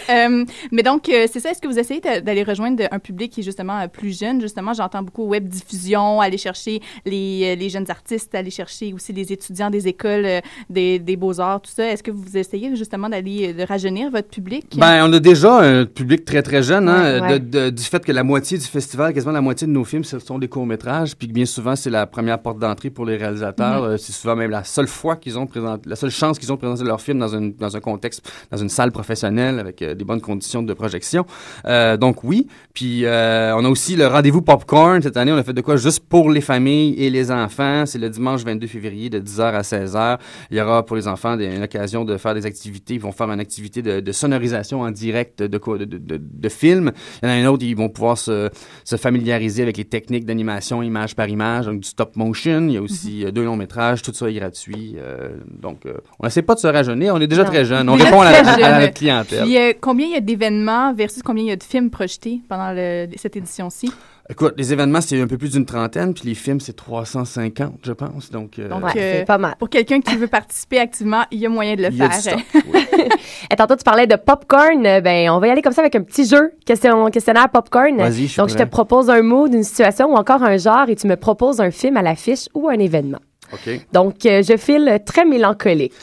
Euh, 0.20 0.44
mais 0.72 0.82
donc, 0.82 1.08
euh, 1.08 1.28
c'est 1.32 1.39
ça. 1.39 1.51
Est-ce 1.51 1.62
que 1.62 1.68
vous 1.68 1.78
essayez 1.78 2.00
d'a- 2.01 2.20
d'aller 2.20 2.42
rejoindre 2.44 2.84
un 2.89 2.98
public 3.00 3.32
qui 3.32 3.42
est 3.42 3.44
justement 3.44 3.80
euh, 3.80 3.88
plus 3.88 4.18
jeune? 4.20 4.42
Justement, 4.42 4.74
j'entends 4.74 5.04
beaucoup 5.04 5.24
web 5.25 5.48
diffusion, 5.48 6.20
aller 6.20 6.38
chercher 6.38 6.82
les, 7.06 7.42
euh, 7.44 7.56
les 7.56 7.70
jeunes 7.70 7.86
artistes, 7.89 8.34
aller 8.34 8.50
chercher 8.50 8.92
aussi 8.94 9.13
les 9.13 9.32
étudiants 9.32 9.70
des 9.70 9.88
écoles 9.88 10.25
euh, 10.25 10.42
des, 10.70 10.98
des 10.98 11.16
beaux-arts, 11.16 11.62
tout 11.62 11.70
ça. 11.72 11.86
Est-ce 11.92 12.01
que 12.01 12.10
vous 12.12 12.36
essayez 12.38 12.75
justement 12.75 13.08
d'aller 13.08 13.54
de 13.54 13.63
rajeunir 13.63 14.10
votre 14.10 14.30
public? 14.30 14.66
Ben, 14.78 15.08
on 15.08 15.13
a 15.13 15.20
déjà 15.20 15.60
un 15.62 15.86
public 15.86 16.25
très, 16.25 16.42
très 16.42 16.63
jeune, 16.63 16.89
hein, 16.89 17.20
Ouais, 17.22 17.30
ouais. 17.34 17.39
de- 17.39 17.60
de- 17.66 17.70
du 17.70 17.84
fait 17.84 18.04
que 18.04 18.12
la 18.12 18.24
moitié 18.24 18.58
du 18.58 18.66
festival, 18.66 19.13
quasiment 19.13 19.34
la 19.34 19.42
moitié 19.42 19.68
de 19.68 19.72
nos 19.72 19.84
films, 19.84 20.04
ce 20.04 20.18
sont 20.20 20.39
des 20.39 20.48
courts-métrages, 20.48 21.16
puis 21.16 21.28
que 21.28 21.34
bien 21.34 21.46
souvent, 21.46 21.75
c'est 21.75 21.92
la 21.92 22.08
première 22.08 22.39
porte 22.39 22.58
d'entrée 22.58 22.89
pour 22.89 23.06
les 23.06 23.16
réalisateurs. 23.18 23.84
Euh, 23.84 23.98
c'est 23.98 24.12
souvent 24.13 24.36
même 24.36 24.50
la 24.51 24.63
seule 24.63 24.88
fois 24.88 25.18
qu'ils 25.18 25.38
ont 25.38 25.46
présenté, 25.46 25.88
la 25.88 25.96
seule 25.96 26.10
chance 26.12 26.39
qu'ils 26.39 26.51
ont 26.51 26.58
présenté 26.58 26.84
leur 26.84 27.00
film 27.00 27.20
dans, 27.20 27.28
une, 27.36 27.54
dans 27.54 27.75
un 27.78 27.80
contexte, 27.80 28.28
dans 28.50 28.58
une 28.58 28.70
salle 28.70 28.92
professionnelle 28.92 29.60
avec 29.60 29.82
euh, 29.84 29.96
des 30.00 30.06
bonnes 30.06 30.22
conditions 30.22 30.63
de 30.63 30.74
projection. 30.74 31.25
Euh, 31.65 31.98
donc 31.98 32.24
oui, 32.24 32.48
puis 32.74 33.06
euh, 33.06 33.53
on 33.56 33.63
a 33.65 33.70
aussi 33.70 33.96
le 33.96 34.08
rendez-vous 34.08 34.41
popcorn. 34.41 35.01
Cette 35.01 35.18
année, 35.18 35.32
on 35.32 35.38
a 35.38 35.44
fait 35.44 35.53
de 35.53 35.62
quoi 35.62 35.75
juste 35.75 36.00
pour 36.08 36.32
les 36.32 36.41
familles 36.41 36.96
et 36.98 37.10
les 37.12 37.29
enfants. 37.32 37.86
C'est 37.86 38.00
le 38.00 38.10
dimanche 38.10 38.44
22 38.44 38.65
février 38.68 39.10
de 39.10 39.20
10h 39.20 39.41
à 39.41 39.62
16h. 39.62 40.18
Il 40.50 40.58
y 40.58 40.62
aura 40.62 40.86
pour 40.86 40.96
les 40.96 41.08
enfants 41.08 41.36
des, 41.36 41.46
une 41.46 41.63
occasion 41.63 42.06
de 42.06 42.18
faire 42.18 42.34
des 42.34 42.46
activités. 42.46 42.96
Ils 42.96 43.01
vont 43.01 43.12
faire 43.12 43.29
une 43.29 43.39
activité 43.39 43.82
de, 43.82 44.00
de 44.00 44.12
sonorisation 44.12 44.82
en 44.82 44.91
direct 44.91 45.44
de, 45.44 45.58
quoi, 45.58 45.77
de, 45.77 45.86
de, 45.86 46.50
films. 46.50 46.91
Il 47.22 47.29
y 47.29 47.32
en 47.32 47.36
a 47.36 47.36
un 47.36 47.46
autre, 47.48 47.63
ils 47.63 47.75
vont 47.75 47.89
pouvoir 47.89 48.18
se, 48.18 48.50
se 48.84 48.96
familiariser 48.96 49.62
avec 49.62 49.77
les 49.77 49.86
techniques 49.86 50.25
d'animation 50.25 50.82
image 50.82 51.15
par 51.15 51.27
image, 51.29 51.65
donc 51.65 51.82
du 51.82 51.88
stop 51.88 52.15
motion. 52.15 52.68
Il 52.68 52.74
y 52.74 52.77
a 52.77 52.82
aussi 52.82 53.25
euh, 53.25 53.32
deux 53.32 53.44
longs 53.44 53.56
métrages, 53.58 54.01
tout 54.01 54.13
ça 54.13 54.29
est 54.29 54.34
gratuit. 54.34 54.96
Euh, 54.98 55.29
donc, 55.62 55.86
euh, 55.86 55.94
on 56.20 56.25
n'essaie 56.25 56.41
pas 56.41 56.56
de 56.56 56.60
se 56.60 56.68
rajeunir. 56.68 57.13
On 57.15 57.22
est 57.22 57.27
déjà 57.27 57.44
Non. 57.44 57.50
très 57.50 57.65
jeune. 57.65 57.89
On 57.89 57.96
répond 58.03 58.22
à, 58.22 58.32
la, 58.32 58.75
à 58.77 58.88
clientèle. 58.88 59.44
Puis, 59.44 59.58
euh, 59.58 59.74
combien 59.89 60.05
il 60.08 60.13
y 60.13 60.15
a 60.15 60.22
d'événements 60.22 60.93
versus 60.93 61.24
combien 61.24 61.43
il 61.43 61.48
y 61.50 61.51
a 61.51 61.55
de 61.55 61.63
films 61.63 61.89
projetés 61.89 62.41
pendant 62.48 62.72
le- 62.72 63.08
cette 63.17 63.36
édition-ci? 63.36 63.91
Écoute, 64.31 64.53
les 64.58 64.72
événements, 64.72 65.01
c'est 65.01 65.19
un 65.19 65.25
peu 65.25 65.39
plus 65.39 65.53
d'une 65.53 65.65
trentaine, 65.65 66.13
puis 66.13 66.27
les 66.27 66.36
films, 66.36 66.60
c'est 66.60 66.75
350, 66.75 67.79
je 67.84 67.91
pense. 67.93 68.29
Donc, 68.29 68.60
euh, 68.60 68.69
Donc, 68.69 68.84
Ouais, 68.84 68.91
euh, 68.96 69.13
c'est 69.19 69.25
pas 69.25 69.39
mal. 69.39 69.55
Pour 69.58 69.69
quelqu'un 69.69 70.01
qui 70.01 70.15
veut 70.15 70.27
participer 70.27 70.77
activement, 70.77 71.24
il 71.31 71.39
y 71.39 71.48
a 71.48 71.50
moyen 71.50 71.75
de 71.75 71.81
le 71.81 71.88
il 71.89 71.98
y 71.98 72.01
a 72.03 72.08
du 72.10 72.13
faire. 72.13 72.38
stock, 72.38 72.63
oui. 72.72 72.86
Et 73.51 73.55
tantôt, 73.55 73.75
tu 73.75 73.84
parlais 73.84 74.05
de 74.05 74.15
popcorn. 74.15 74.86
Euh, 74.86 75.01
Ben, 75.01 75.31
on 75.31 75.39
va 75.39 75.48
y 75.48 75.50
aller 75.50 75.63
comme 75.63 75.74
ça 75.74 75.81
avec 75.81 75.96
un 75.96 76.03
petit 76.03 76.25
jeu. 76.25 76.51
Question, 76.63 77.10
questionnaire 77.10 77.50
popcorn. 77.50 77.98
Vas-y, 77.98 78.27
je 78.27 78.31
suis 78.34 78.38
Donc, 78.38 78.50
je 78.50 78.55
te 78.55 78.63
propose 78.63 79.10
un 79.10 79.24
mot 79.24 79.48
d'une 79.48 79.63
situation 79.63 80.13
ou 80.13 80.15
encore 80.15 80.43
un 80.43 80.58
genre 80.58 80.88
et 80.89 80.96
tu 80.96 81.08
me 81.08 81.15
proposes 81.15 81.60
un 81.60 81.72
film 81.72 81.98
à 81.98 82.03
l'affiche 82.03 82.48
ou 82.53 82.69
un 82.69 82.77
événement. 82.77 83.19
OK. 83.51 83.79
Donc, 83.93 84.27
euh, 84.27 84.43
je 84.43 84.58
file 84.58 85.00
très 85.08 85.25
mélancolique. 85.25 85.93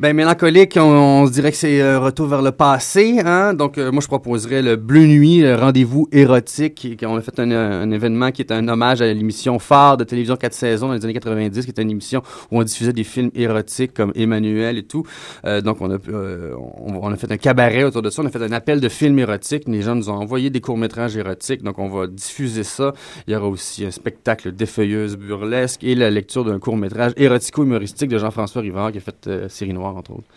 Ben, 0.00 0.12
mélancolique, 0.14 0.76
on, 0.76 1.22
on 1.22 1.26
se 1.28 1.30
dirait 1.32 1.52
que 1.52 1.56
c'est 1.56 1.80
un 1.80 2.00
retour 2.00 2.26
vers 2.26 2.42
le 2.42 2.50
passé. 2.50 3.20
Hein? 3.24 3.54
Donc, 3.54 3.78
euh, 3.78 3.92
moi, 3.92 4.02
je 4.02 4.08
proposerais 4.08 4.60
le 4.60 4.74
Bleu 4.74 5.06
Nuit, 5.06 5.40
le 5.40 5.54
rendez-vous 5.54 6.08
érotique. 6.10 6.74
qui- 6.74 7.06
On 7.06 7.14
a 7.16 7.20
fait 7.22 7.38
un, 7.38 7.48
un 7.52 7.90
événement 7.92 8.32
qui 8.32 8.42
est 8.42 8.50
un 8.50 8.66
hommage 8.66 9.00
à 9.02 9.06
l'émission 9.06 9.60
phare 9.60 9.96
de 9.96 10.02
télévision 10.02 10.34
4 10.34 10.52
saisons 10.52 10.88
dans 10.88 10.94
les 10.94 11.04
années 11.04 11.14
90, 11.14 11.64
qui 11.64 11.70
était 11.70 11.82
une 11.82 11.92
émission 11.92 12.22
où 12.50 12.58
on 12.58 12.64
diffusait 12.64 12.92
des 12.92 13.04
films 13.04 13.30
érotiques 13.36 13.94
comme 13.94 14.10
Emmanuel 14.16 14.78
et 14.78 14.82
tout. 14.82 15.04
Euh, 15.46 15.60
donc, 15.60 15.80
on 15.80 15.88
a, 15.92 15.98
euh, 16.08 16.54
on, 16.58 16.94
on 17.00 17.12
a 17.12 17.16
fait 17.16 17.30
un 17.30 17.36
cabaret 17.36 17.84
autour 17.84 18.02
de 18.02 18.10
ça. 18.10 18.20
On 18.22 18.26
a 18.26 18.30
fait 18.30 18.42
un 18.42 18.52
appel 18.52 18.80
de 18.80 18.88
films 18.88 19.20
érotiques. 19.20 19.62
Les 19.68 19.82
gens 19.82 19.94
nous 19.94 20.10
ont 20.10 20.14
envoyé 20.16 20.50
des 20.50 20.60
courts-métrages 20.60 21.16
érotiques. 21.16 21.62
Donc, 21.62 21.78
on 21.78 21.88
va 21.88 22.08
diffuser 22.08 22.64
ça. 22.64 22.92
Il 23.28 23.32
y 23.32 23.36
aura 23.36 23.46
aussi 23.46 23.86
un 23.86 23.92
spectacle 23.92 24.50
d'effeuilleuse 24.50 25.16
burlesque 25.16 25.84
et 25.84 25.94
la 25.94 26.10
lecture 26.10 26.44
d'un 26.44 26.58
court-métrage 26.58 27.12
érotico-humoristique 27.16 28.08
de 28.08 28.18
Jean-François 28.18 28.60
Rivard 28.60 28.90
qui 28.90 28.98
a 28.98 29.00
fait 29.00 29.28
euh, 29.28 29.48
Entre 29.90 30.12
autres. 30.12 30.28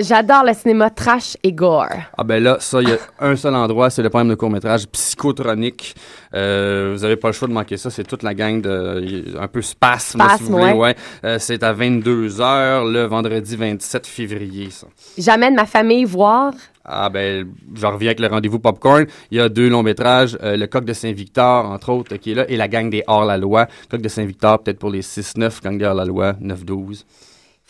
J'adore 0.00 0.42
le 0.44 0.54
cinéma 0.54 0.88
trash 0.90 1.36
et 1.42 1.52
gore. 1.52 1.86
Ah 2.16 2.24
ben 2.24 2.42
là, 2.42 2.56
ça, 2.60 2.80
il 2.80 2.88
y 2.88 2.92
a 2.92 2.96
un 3.20 3.36
seul 3.36 3.54
endroit, 3.54 3.90
c'est 3.90 4.02
le 4.02 4.08
problème 4.08 4.30
de 4.30 4.34
court-métrage 4.34 4.88
psychotronique. 4.88 5.94
Euh, 6.34 6.94
vous 6.96 7.04
avez 7.04 7.16
pas 7.16 7.28
le 7.28 7.32
choix 7.34 7.46
de 7.46 7.52
manquer 7.52 7.76
ça, 7.76 7.90
c'est 7.90 8.02
toute 8.02 8.22
la 8.22 8.34
gang 8.34 8.60
de... 8.60 9.36
Un 9.38 9.48
peu 9.48 9.60
spasme, 9.60 10.18
là, 10.18 10.30
si 10.30 10.36
Spasme, 10.36 10.44
vous 10.52 10.58
voulez. 10.58 10.72
ouais. 10.72 10.78
Ouais. 10.78 10.96
Euh, 11.24 11.36
c'est 11.38 11.62
à 11.62 11.74
22h 11.74 12.90
le 12.90 13.02
vendredi 13.04 13.54
27 13.54 14.06
février, 14.06 14.70
ça. 14.70 14.86
J'amène 15.18 15.54
ma 15.54 15.66
famille 15.66 16.04
voir. 16.04 16.52
Ah 16.84 17.10
ben, 17.10 17.46
je 17.74 17.86
reviens 17.86 18.08
avec 18.08 18.20
le 18.20 18.26
rendez-vous 18.26 18.58
popcorn. 18.58 19.06
Il 19.30 19.36
y 19.36 19.40
a 19.40 19.48
deux 19.50 19.68
longs 19.68 19.84
métrages, 19.84 20.36
euh, 20.42 20.56
le 20.56 20.66
Coq 20.66 20.84
de 20.84 20.94
Saint-Victor, 20.94 21.66
entre 21.66 21.90
autres, 21.90 22.16
qui 22.16 22.32
est 22.32 22.34
là, 22.34 22.44
et 22.48 22.56
la 22.56 22.66
gang 22.66 22.88
des 22.90 23.04
Hors-la-Loi. 23.06 23.66
Coq 23.90 24.00
de 24.00 24.08
Saint-Victor, 24.08 24.58
peut-être 24.60 24.78
pour 24.78 24.90
les 24.90 25.02
6-9, 25.02 25.62
gang 25.62 25.78
des 25.78 25.84
Hors-la-Loi, 25.84 26.32
9-12. 26.42 27.04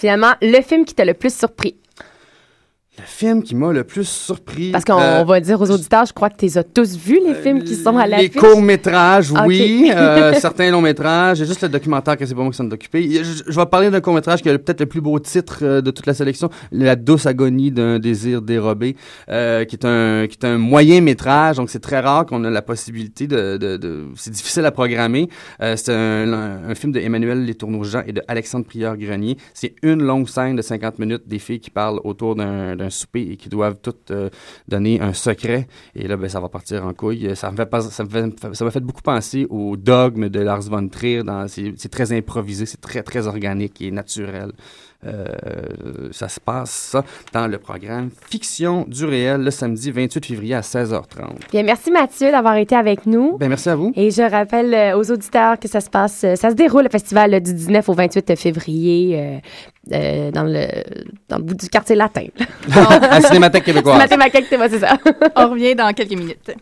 Finalement, 0.02 0.32
le 0.42 0.60
film 0.62 0.84
qui 0.84 0.96
t'a 0.96 1.04
le 1.04 1.14
plus 1.14 1.32
surpris. 1.32 1.76
Le 2.98 3.04
film 3.06 3.42
qui 3.42 3.54
m'a 3.54 3.72
le 3.72 3.84
plus 3.84 4.06
surpris... 4.06 4.70
Parce 4.70 4.84
qu'on 4.84 5.00
euh, 5.00 5.24
va 5.24 5.40
dire 5.40 5.58
aux 5.58 5.70
auditeurs, 5.70 6.04
je 6.04 6.12
crois 6.12 6.28
que 6.28 6.36
tu 6.36 6.44
les 6.44 6.58
as 6.58 6.62
tous 6.62 6.94
vus, 6.94 7.20
les 7.26 7.32
films 7.34 7.64
qui 7.64 7.74
sont 7.74 7.96
à 7.96 8.04
Les 8.06 8.10
l'affiche. 8.28 8.36
courts-métrages, 8.36 9.32
oui. 9.46 9.90
euh, 9.96 10.34
certains 10.34 10.70
longs-métrages. 10.70 11.38
J'ai 11.38 11.46
juste 11.46 11.62
le 11.62 11.70
documentaire 11.70 12.18
que 12.18 12.26
c'est 12.26 12.34
pas 12.34 12.42
moi 12.42 12.50
qui 12.50 12.58
s'en 12.58 12.70
occupé. 12.70 13.24
Je, 13.24 13.58
vais 13.58 13.64
parler 13.64 13.88
d'un 13.88 14.02
court-métrage 14.02 14.42
qui 14.42 14.50
a 14.50 14.58
peut-être 14.58 14.80
le 14.80 14.84
plus 14.86 15.00
beau 15.00 15.18
titre 15.18 15.60
euh, 15.62 15.80
de 15.80 15.90
toute 15.90 16.04
la 16.04 16.12
sélection, 16.12 16.50
La 16.70 16.94
douce 16.94 17.24
agonie 17.24 17.70
d'un 17.70 17.98
désir 17.98 18.42
dérobé, 18.42 18.94
euh, 19.30 19.64
qui 19.64 19.76
est 19.76 19.86
un 19.86 20.26
qui 20.28 20.36
est 20.38 20.44
un 20.46 20.58
moyen-métrage. 20.58 21.56
Donc 21.56 21.70
c'est 21.70 21.80
très 21.80 22.00
rare 22.00 22.26
qu'on 22.26 22.44
a 22.44 22.50
la 22.50 22.60
possibilité 22.62 23.26
de... 23.26 23.56
de, 23.56 23.78
de- 23.78 24.04
c'est 24.16 24.32
difficile 24.32 24.66
à 24.66 24.70
programmer. 24.70 25.30
C'est 25.60 25.88
un, 25.88 26.30
un, 26.30 26.68
un 26.70 26.74
film 26.74 26.92
de 26.92 27.00
Emmanuel 27.00 27.46
Letourneau-Jean 27.46 28.02
et 28.06 28.12
de 28.12 28.20
Alexandre 28.28 28.66
Prieur-Grenier. 28.66 29.38
C'est 29.54 29.76
une 29.82 30.02
longue 30.02 30.28
scène 30.28 30.56
de 30.56 30.62
50 30.62 30.98
minutes 30.98 31.22
des 31.26 31.38
filles 31.38 31.60
qui 31.60 31.70
parlent 31.70 31.98
autour 32.04 32.34
d'un 32.34 32.81
d'un 32.82 32.90
souper 32.90 33.22
et 33.32 33.36
qui 33.36 33.48
doivent 33.48 33.76
toutes 33.82 34.10
euh, 34.10 34.28
donner 34.68 35.00
un 35.00 35.12
secret. 35.12 35.66
Et 35.94 36.08
là, 36.08 36.16
ben, 36.16 36.28
ça 36.28 36.40
va 36.40 36.48
partir 36.48 36.84
en 36.86 36.92
couille. 36.92 37.34
Ça 37.36 37.50
m'a 37.50 38.70
fait 38.70 38.80
beaucoup 38.80 39.02
penser 39.02 39.46
au 39.50 39.76
dogme 39.76 40.28
de 40.28 40.40
Lars 40.40 40.62
von 40.62 40.88
Trier. 40.88 41.22
C'est 41.48 41.90
très 41.90 42.12
improvisé, 42.12 42.66
c'est 42.66 42.80
très, 42.80 43.02
très 43.02 43.26
organique 43.26 43.80
et 43.80 43.90
naturel. 43.90 44.52
Euh, 45.04 46.08
ça 46.12 46.28
se 46.28 46.38
passe, 46.38 46.70
ça, 46.70 47.04
dans 47.32 47.48
le 47.48 47.58
programme 47.58 48.10
Fiction 48.30 48.84
du 48.86 49.04
réel, 49.04 49.42
le 49.42 49.50
samedi 49.50 49.90
28 49.90 50.24
février 50.24 50.54
à 50.54 50.60
16h30. 50.60 51.50
Bien, 51.50 51.62
merci 51.64 51.90
Mathieu 51.90 52.30
d'avoir 52.30 52.56
été 52.56 52.76
avec 52.76 53.06
nous. 53.06 53.36
Ben, 53.38 53.48
merci 53.48 53.68
à 53.68 53.74
vous. 53.74 53.92
Et 53.96 54.10
je 54.10 54.22
rappelle 54.22 54.72
euh, 54.72 54.96
aux 54.96 55.10
auditeurs 55.10 55.58
que 55.58 55.66
ça 55.68 55.80
se 55.80 55.90
passe, 55.90 56.22
euh, 56.24 56.36
ça 56.36 56.50
se 56.50 56.54
déroule 56.54 56.84
le 56.84 56.88
festival 56.88 57.40
du 57.40 57.52
19 57.52 57.88
au 57.88 57.94
28 57.94 58.36
février 58.36 59.18
euh, 59.18 59.38
euh, 59.92 60.30
dans, 60.30 60.44
le, 60.44 60.66
dans 61.28 61.38
le 61.38 61.42
bout 61.42 61.54
du 61.54 61.68
quartier 61.68 61.96
latin. 61.96 62.26
à 62.76 63.18
la 63.18 63.20
Cinémathèque 63.20 63.64
québécoise. 63.64 63.98
Mathématiques, 63.98 64.46
c'est 64.48 64.78
ça. 64.78 64.96
On 65.34 65.50
revient 65.50 65.74
dans 65.74 65.92
quelques 65.92 66.16
minutes. 66.16 66.52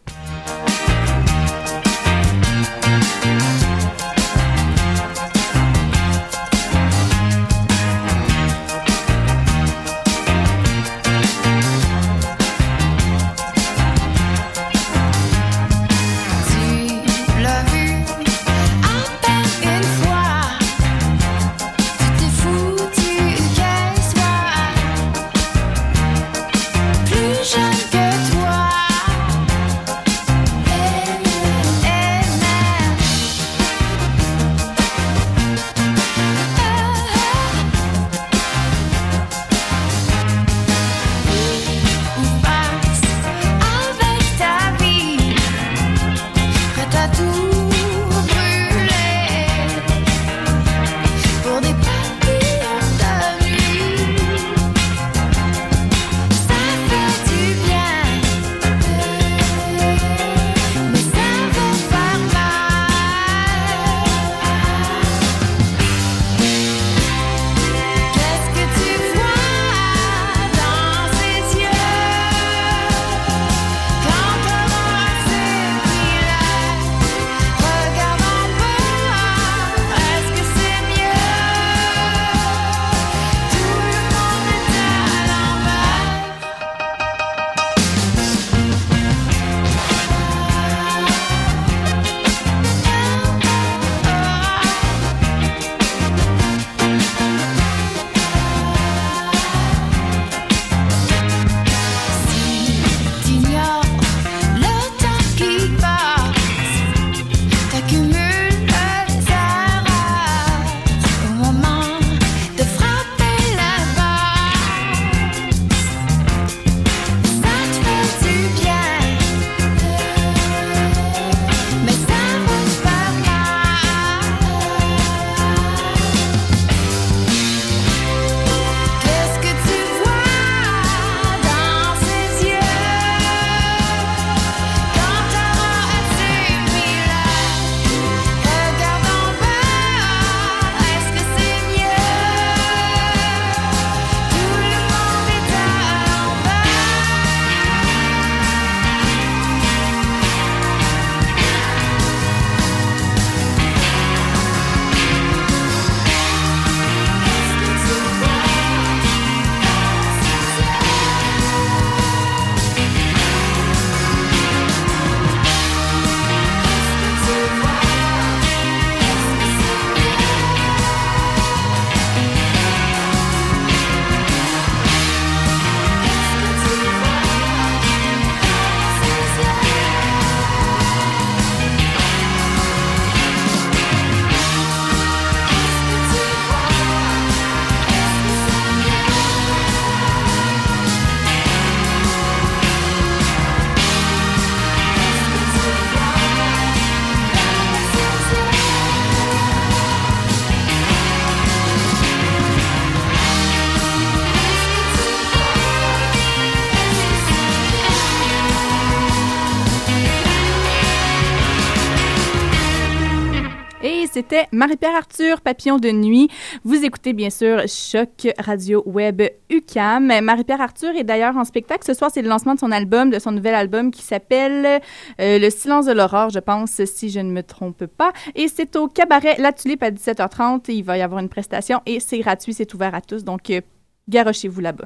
C'était 214.20 214.48
Marie-Pierre 214.52 214.94
Arthur, 214.96 215.40
Papillon 215.40 215.78
de 215.78 215.88
nuit. 215.90 216.28
Vous 216.62 216.84
écoutez 216.84 217.14
bien 217.14 217.30
sûr 217.30 217.62
Choc 217.66 218.28
Radio 218.38 218.82
Web 218.84 219.22
UCAM. 219.48 220.12
Marie-Pierre 220.22 220.60
Arthur 220.60 220.90
est 220.94 221.04
d'ailleurs 221.04 221.38
en 221.38 221.44
spectacle. 221.44 221.84
Ce 221.86 221.94
soir, 221.94 222.10
c'est 222.12 222.20
le 222.20 222.28
lancement 222.28 222.52
de 222.54 222.58
son 222.58 222.70
album, 222.70 223.08
de 223.08 223.18
son 223.18 223.32
nouvel 223.32 223.54
album 223.54 223.90
qui 223.90 224.02
s'appelle 224.02 224.82
euh, 225.20 225.38
Le 225.38 225.48
silence 225.48 225.86
de 225.86 225.92
l'aurore, 225.92 226.28
je 226.28 226.38
pense, 226.38 226.84
si 226.84 227.08
je 227.08 227.20
ne 227.20 227.32
me 227.32 227.42
trompe 227.42 227.86
pas. 227.86 228.12
Et 228.34 228.48
c'est 228.48 228.76
au 228.76 228.88
cabaret 228.88 229.36
La 229.38 229.54
Tulipe 229.54 229.82
à 229.82 229.90
17h30. 229.90 230.70
Il 230.70 230.82
va 230.84 230.98
y 230.98 231.02
avoir 231.02 231.20
une 231.22 231.30
prestation 231.30 231.80
et 231.86 231.98
c'est 231.98 232.18
gratuit, 232.18 232.52
c'est 232.52 232.72
ouvert 232.74 232.94
à 232.94 233.00
tous. 233.00 233.24
Donc, 233.24 233.48
euh, 233.48 233.62
garochez-vous 234.06 234.60
là-bas. 234.60 234.84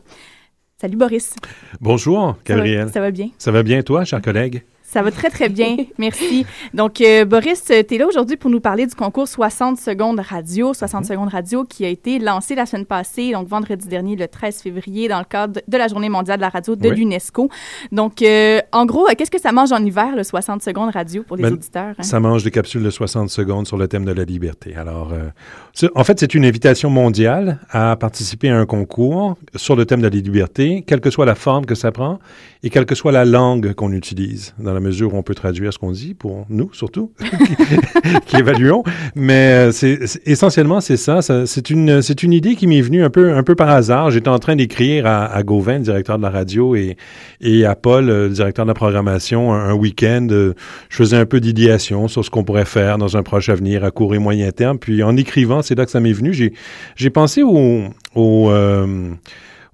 Salut 0.80 0.96
Boris. 0.96 1.34
Bonjour, 1.80 2.36
Ça 2.46 2.54
va- 2.54 2.60
Gabriel. 2.60 2.90
Ça 2.92 3.00
va 3.00 3.10
bien? 3.10 3.30
Ça 3.38 3.50
va 3.50 3.64
bien, 3.64 3.82
toi, 3.82 4.04
cher 4.04 4.22
collègue? 4.22 4.62
Ça 4.94 5.02
va 5.02 5.10
très, 5.10 5.28
très 5.28 5.48
bien. 5.48 5.76
Merci. 5.98 6.46
Donc, 6.72 7.00
euh, 7.00 7.24
Boris, 7.24 7.64
tu 7.64 7.72
es 7.72 7.98
là 7.98 8.06
aujourd'hui 8.06 8.36
pour 8.36 8.48
nous 8.48 8.60
parler 8.60 8.86
du 8.86 8.94
concours 8.94 9.26
60 9.26 9.76
secondes 9.76 10.20
radio. 10.20 10.72
60 10.72 11.04
secondes 11.04 11.30
radio 11.30 11.64
qui 11.64 11.84
a 11.84 11.88
été 11.88 12.20
lancé 12.20 12.54
la 12.54 12.64
semaine 12.64 12.86
passée, 12.86 13.32
donc 13.32 13.48
vendredi 13.48 13.88
dernier, 13.88 14.14
le 14.14 14.28
13 14.28 14.62
février, 14.62 15.08
dans 15.08 15.18
le 15.18 15.24
cadre 15.24 15.60
de 15.66 15.76
la 15.76 15.88
Journée 15.88 16.08
mondiale 16.08 16.36
de 16.36 16.42
la 16.42 16.48
radio 16.48 16.76
de 16.76 16.88
Oui. 16.88 16.94
l'UNESCO. 16.94 17.48
Donc, 17.90 18.22
euh, 18.22 18.60
en 18.70 18.86
gros, 18.86 19.08
euh, 19.08 19.14
qu'est-ce 19.18 19.32
que 19.32 19.40
ça 19.40 19.50
mange 19.50 19.72
en 19.72 19.84
hiver, 19.84 20.14
le 20.14 20.22
60 20.22 20.62
secondes 20.62 20.90
radio, 20.94 21.24
pour 21.24 21.36
les 21.38 21.42
Ben, 21.42 21.54
auditeurs? 21.54 21.94
hein? 21.98 22.02
Ça 22.04 22.20
mange 22.20 22.44
des 22.44 22.52
capsules 22.52 22.84
de 22.84 22.90
60 22.90 23.30
secondes 23.30 23.66
sur 23.66 23.76
le 23.76 23.88
thème 23.88 24.04
de 24.04 24.12
la 24.12 24.22
liberté. 24.22 24.76
Alors, 24.76 25.10
euh, 25.12 25.88
en 25.96 26.04
fait, 26.04 26.20
c'est 26.20 26.34
une 26.34 26.44
invitation 26.44 26.88
mondiale 26.88 27.58
à 27.70 27.96
participer 27.96 28.48
à 28.48 28.56
un 28.58 28.64
concours 28.66 29.36
sur 29.56 29.74
le 29.74 29.86
thème 29.86 30.02
de 30.02 30.06
la 30.06 30.14
liberté, 30.14 30.84
quelle 30.86 31.00
que 31.00 31.10
soit 31.10 31.26
la 31.26 31.34
forme 31.34 31.66
que 31.66 31.74
ça 31.74 31.90
prend 31.90 32.20
et 32.64 32.70
quelle 32.70 32.86
que 32.86 32.94
soit 32.94 33.12
la 33.12 33.26
langue 33.26 33.74
qu'on 33.74 33.92
utilise, 33.92 34.54
dans 34.58 34.72
la 34.72 34.80
mesure 34.80 35.12
où 35.12 35.18
on 35.18 35.22
peut 35.22 35.34
traduire 35.34 35.70
ce 35.70 35.78
qu'on 35.78 35.92
dit, 35.92 36.14
pour 36.14 36.46
nous 36.48 36.72
surtout, 36.72 37.12
qui, 38.26 38.36
évaluons. 38.36 38.82
Mais 39.14 39.68
euh, 39.68 39.70
c'est 39.70 39.98
essentiellement, 40.24 40.80
c'est 40.80 40.96
ça. 40.96 41.20
c'est 41.20 41.68
une, 41.68 42.00
c'est 42.00 42.22
une 42.22 42.32
idée 42.32 42.54
qui 42.54 42.66
m'est 42.66 42.80
venue 42.80 43.04
un 43.04 43.10
peu, 43.10 43.34
un 43.34 43.42
peu 43.42 43.54
par 43.54 43.68
hasard. 43.68 44.10
J'étais 44.10 44.30
en 44.30 44.38
train 44.38 44.56
d'écrire 44.56 45.04
à, 45.04 45.26
à 45.26 45.42
Gauvin, 45.42 45.78
directeur 45.78 46.16
de 46.16 46.22
la 46.22 46.30
radio, 46.30 46.74
et, 46.74 46.96
et 47.42 47.66
à 47.66 47.74
Paul, 47.74 48.08
euh, 48.08 48.30
directeur 48.30 48.64
de 48.64 48.70
la 48.70 48.74
programmation, 48.74 49.52
un, 49.52 49.68
un 49.68 49.74
week-end. 49.74 50.26
euh, 50.30 50.54
je 50.88 50.96
faisais 50.96 51.18
un 51.18 51.26
peu 51.26 51.40
d'idéation 51.40 52.08
sur 52.08 52.24
ce 52.24 52.30
qu'on 52.30 52.44
pourrait 52.44 52.64
faire 52.64 52.96
dans 52.96 53.18
un 53.18 53.22
proche 53.22 53.50
avenir 53.50 53.84
à 53.84 53.90
court 53.90 54.14
et 54.14 54.18
moyen 54.18 54.50
terme. 54.52 54.78
Puis 54.78 55.02
en 55.02 55.18
écrivant, 55.18 55.60
c'est 55.60 55.74
là 55.74 55.84
que 55.84 55.90
ça 55.90 56.00
m'est 56.00 56.14
venu. 56.14 56.32
J'ai, 56.32 56.54
j'ai 56.96 57.10
pensé 57.10 57.42
au, 57.42 57.82
au, 58.14 58.50
euh, 58.50 59.10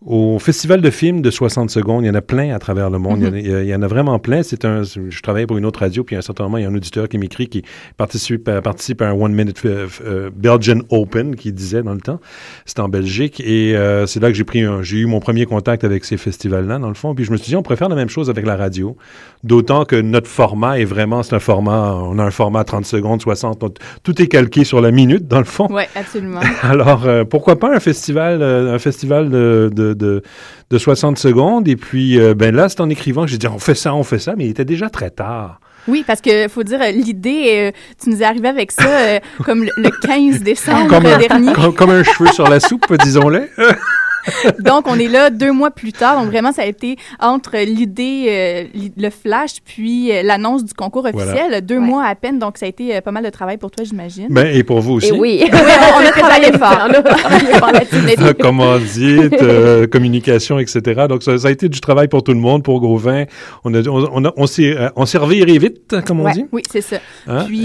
au 0.04 0.38
festival 0.38 0.80
de 0.80 0.88
films 0.90 1.20
de 1.20 1.30
60 1.30 1.68
secondes. 1.70 2.04
Il 2.04 2.06
y 2.06 2.10
en 2.10 2.14
a 2.14 2.22
plein 2.22 2.54
à 2.54 2.58
travers 2.58 2.88
le 2.88 2.98
monde. 2.98 3.18
Il 3.20 3.24
y 3.24 3.28
en 3.28 3.32
a- 3.56 3.62
il, 3.62 3.68
y 3.68 3.74
en 3.74 3.82
a 3.82 3.86
vraiment 3.86 4.18
plein. 4.18 4.42
C'est 4.42 4.64
un, 4.64 4.82
je 4.82 5.20
travaille 5.22 5.44
pour 5.46 5.58
une 5.58 5.66
autre 5.66 5.80
radio, 5.80 6.04
puis 6.04 6.16
à 6.16 6.20
un 6.20 6.22
certain 6.22 6.44
moment, 6.44 6.56
il 6.56 6.62
y 6.62 6.64
a 6.64 6.68
un 6.70 6.74
auditeur 6.74 7.08
qui 7.08 7.18
m'écrit 7.18 7.48
qui 7.48 7.62
participe, 7.98 8.48
à- 8.48 8.62
participe 8.62 9.02
à 9.02 9.08
un 9.08 9.12
One 9.12 9.32
Minute 9.34 9.60
euh, 9.66 9.88
euh, 10.06 10.30
Belgian 10.34 10.78
Open, 10.88 11.36
qui 11.36 11.52
disait 11.52 11.82
dans 11.82 11.92
le 11.92 12.00
temps. 12.00 12.18
C'était 12.64 12.80
en 12.80 12.88
Belgique. 12.88 13.40
Et 13.44 13.76
euh, 13.76 14.06
c'est 14.06 14.20
là 14.20 14.28
que 14.28 14.34
j'ai 14.34 14.44
pris 14.44 14.64
j'ai 14.82 14.98
eu 14.98 15.06
mon 15.06 15.20
premier 15.20 15.44
contact 15.44 15.84
avec 15.84 16.04
ces 16.06 16.16
festivals-là, 16.16 16.78
dans 16.78 16.88
le 16.88 16.94
fond. 16.94 17.14
Puis 17.14 17.24
je 17.24 17.32
me 17.32 17.36
suis 17.36 17.48
dit, 17.48 17.56
on 17.56 17.62
pourrait 17.62 17.76
faire 17.76 17.88
la 17.90 17.96
même 17.96 18.08
chose 18.08 18.30
avec 18.30 18.46
la 18.46 18.56
radio. 18.56 18.96
D'autant 19.44 19.84
que 19.84 19.96
notre 19.96 20.28
format 20.28 20.78
est 20.80 20.84
vraiment, 20.84 21.22
c'est 21.22 21.34
un 21.34 21.40
format, 21.40 21.94
on 21.94 22.18
a 22.18 22.24
un 22.24 22.30
format 22.30 22.64
30 22.64 22.84
secondes, 22.86 23.20
60. 23.20 23.60
donc 23.60 23.76
tout 24.02 24.20
est 24.20 24.26
calqué 24.28 24.64
sur 24.64 24.80
la 24.80 24.90
minute, 24.90 25.26
dans 25.28 25.38
le 25.38 25.44
fond. 25.44 25.66
Oui, 25.70 25.82
absolument. 25.94 26.40
Alors, 26.62 27.06
euh, 27.06 27.24
pourquoi 27.24 27.58
pas 27.58 27.74
un 27.74 27.80
festival, 27.80 28.40
euh, 28.42 28.74
un 28.74 28.78
festival 28.78 29.30
de, 29.30 29.70
de, 29.74 29.89
de, 29.94 30.22
de 30.70 30.78
60 30.78 31.18
secondes? 31.18 31.68
Et 31.68 31.76
puis, 31.76 32.18
euh, 32.18 32.34
ben 32.34 32.54
là, 32.54 32.68
c'est 32.68 32.80
en 32.80 32.90
écrivant 32.90 33.24
que 33.24 33.30
j'ai 33.30 33.38
dit, 33.38 33.48
on 33.48 33.58
fait 33.58 33.74
ça, 33.74 33.94
on 33.94 34.04
fait 34.04 34.18
ça, 34.18 34.34
mais 34.36 34.46
il 34.46 34.50
était 34.50 34.64
déjà 34.64 34.88
très 34.90 35.10
tard. 35.10 35.60
Oui, 35.88 36.04
parce 36.06 36.20
que 36.20 36.48
faut 36.48 36.62
dire, 36.62 36.80
euh, 36.82 36.90
l'idée, 36.90 37.72
euh, 37.74 37.78
tu 38.02 38.10
nous 38.10 38.22
es 38.22 38.24
arrivé 38.24 38.48
avec 38.48 38.70
ça 38.70 38.86
euh, 38.86 39.18
comme 39.44 39.64
le, 39.64 39.70
le 39.76 39.90
15 39.90 40.40
décembre 40.42 40.88
Comme 40.88 41.06
un, 41.06 41.18
dernier. 41.18 41.52
comme, 41.52 41.74
comme 41.74 41.90
un 41.90 42.02
cheveu 42.02 42.30
sur 42.32 42.48
la 42.48 42.60
soupe, 42.60 42.92
disons-le. 43.02 43.48
Donc, 44.60 44.86
on 44.86 44.98
est 44.98 45.08
là 45.08 45.30
deux 45.30 45.52
mois 45.52 45.70
plus 45.70 45.92
tard. 45.92 46.18
Donc, 46.20 46.26
vraiment, 46.30 46.52
ça 46.52 46.62
a 46.62 46.66
été 46.66 46.96
entre 47.20 47.56
l'idée, 47.56 48.26
euh, 48.28 48.64
le 48.96 49.10
flash, 49.10 49.56
puis 49.64 50.12
euh, 50.12 50.22
l'annonce 50.22 50.64
du 50.64 50.74
concours 50.74 51.06
Voilà. 51.12 51.30
officiel, 51.32 51.64
deux 51.64 51.78
Ouais. 51.78 51.80
mois 51.86 52.04
à 52.04 52.14
peine. 52.14 52.38
Donc, 52.38 52.58
ça 52.58 52.66
a 52.66 52.68
été 52.68 52.96
euh, 52.96 53.00
pas 53.00 53.10
mal 53.12 53.24
de 53.24 53.30
travail 53.30 53.56
pour 53.56 53.70
toi, 53.70 53.84
j'imagine. 53.84 54.26
Ben, 54.30 54.46
et 54.54 54.62
pour 54.62 54.80
vous 54.80 54.94
aussi. 54.94 55.08
Et 55.08 55.12
oui. 55.12 55.42
on 55.52 56.06
a 56.06 56.10
travaillé 56.12 56.52
fort. 56.52 56.78
On 56.86 56.92
a 56.92 57.02
travaillé 57.02 57.54
fort 57.54 57.72
là-dessus. 57.72 58.20
Euh, 58.20 58.32
commandite, 58.34 59.42
euh, 59.42 59.86
communication, 59.86 60.58
etc. 60.58 61.06
Donc, 61.08 61.22
ça, 61.22 61.38
ça 61.38 61.48
a 61.48 61.50
été 61.50 61.68
du 61.68 61.80
travail 61.80 62.08
pour 62.08 62.22
tout 62.22 62.32
le 62.32 62.38
monde, 62.40 62.62
pour 62.62 62.80
Gauvin. 62.80 63.24
On, 63.64 63.72
a, 63.74 63.80
on, 63.88 64.24
on, 64.24 64.32
on 64.36 64.46
s'est 64.46 64.76
euh, 64.76 64.88
on 64.96 65.06
s'est 65.06 65.18
reviré 65.18 65.58
vite, 65.58 65.94
comme 66.06 66.20
on 66.20 66.24
Ouais. 66.24 66.32
dit. 66.32 66.44
Oui, 66.52 66.62
c'est 66.70 66.80
ça. 66.82 66.96
Hein? 67.26 67.44
Puis, 67.46 67.64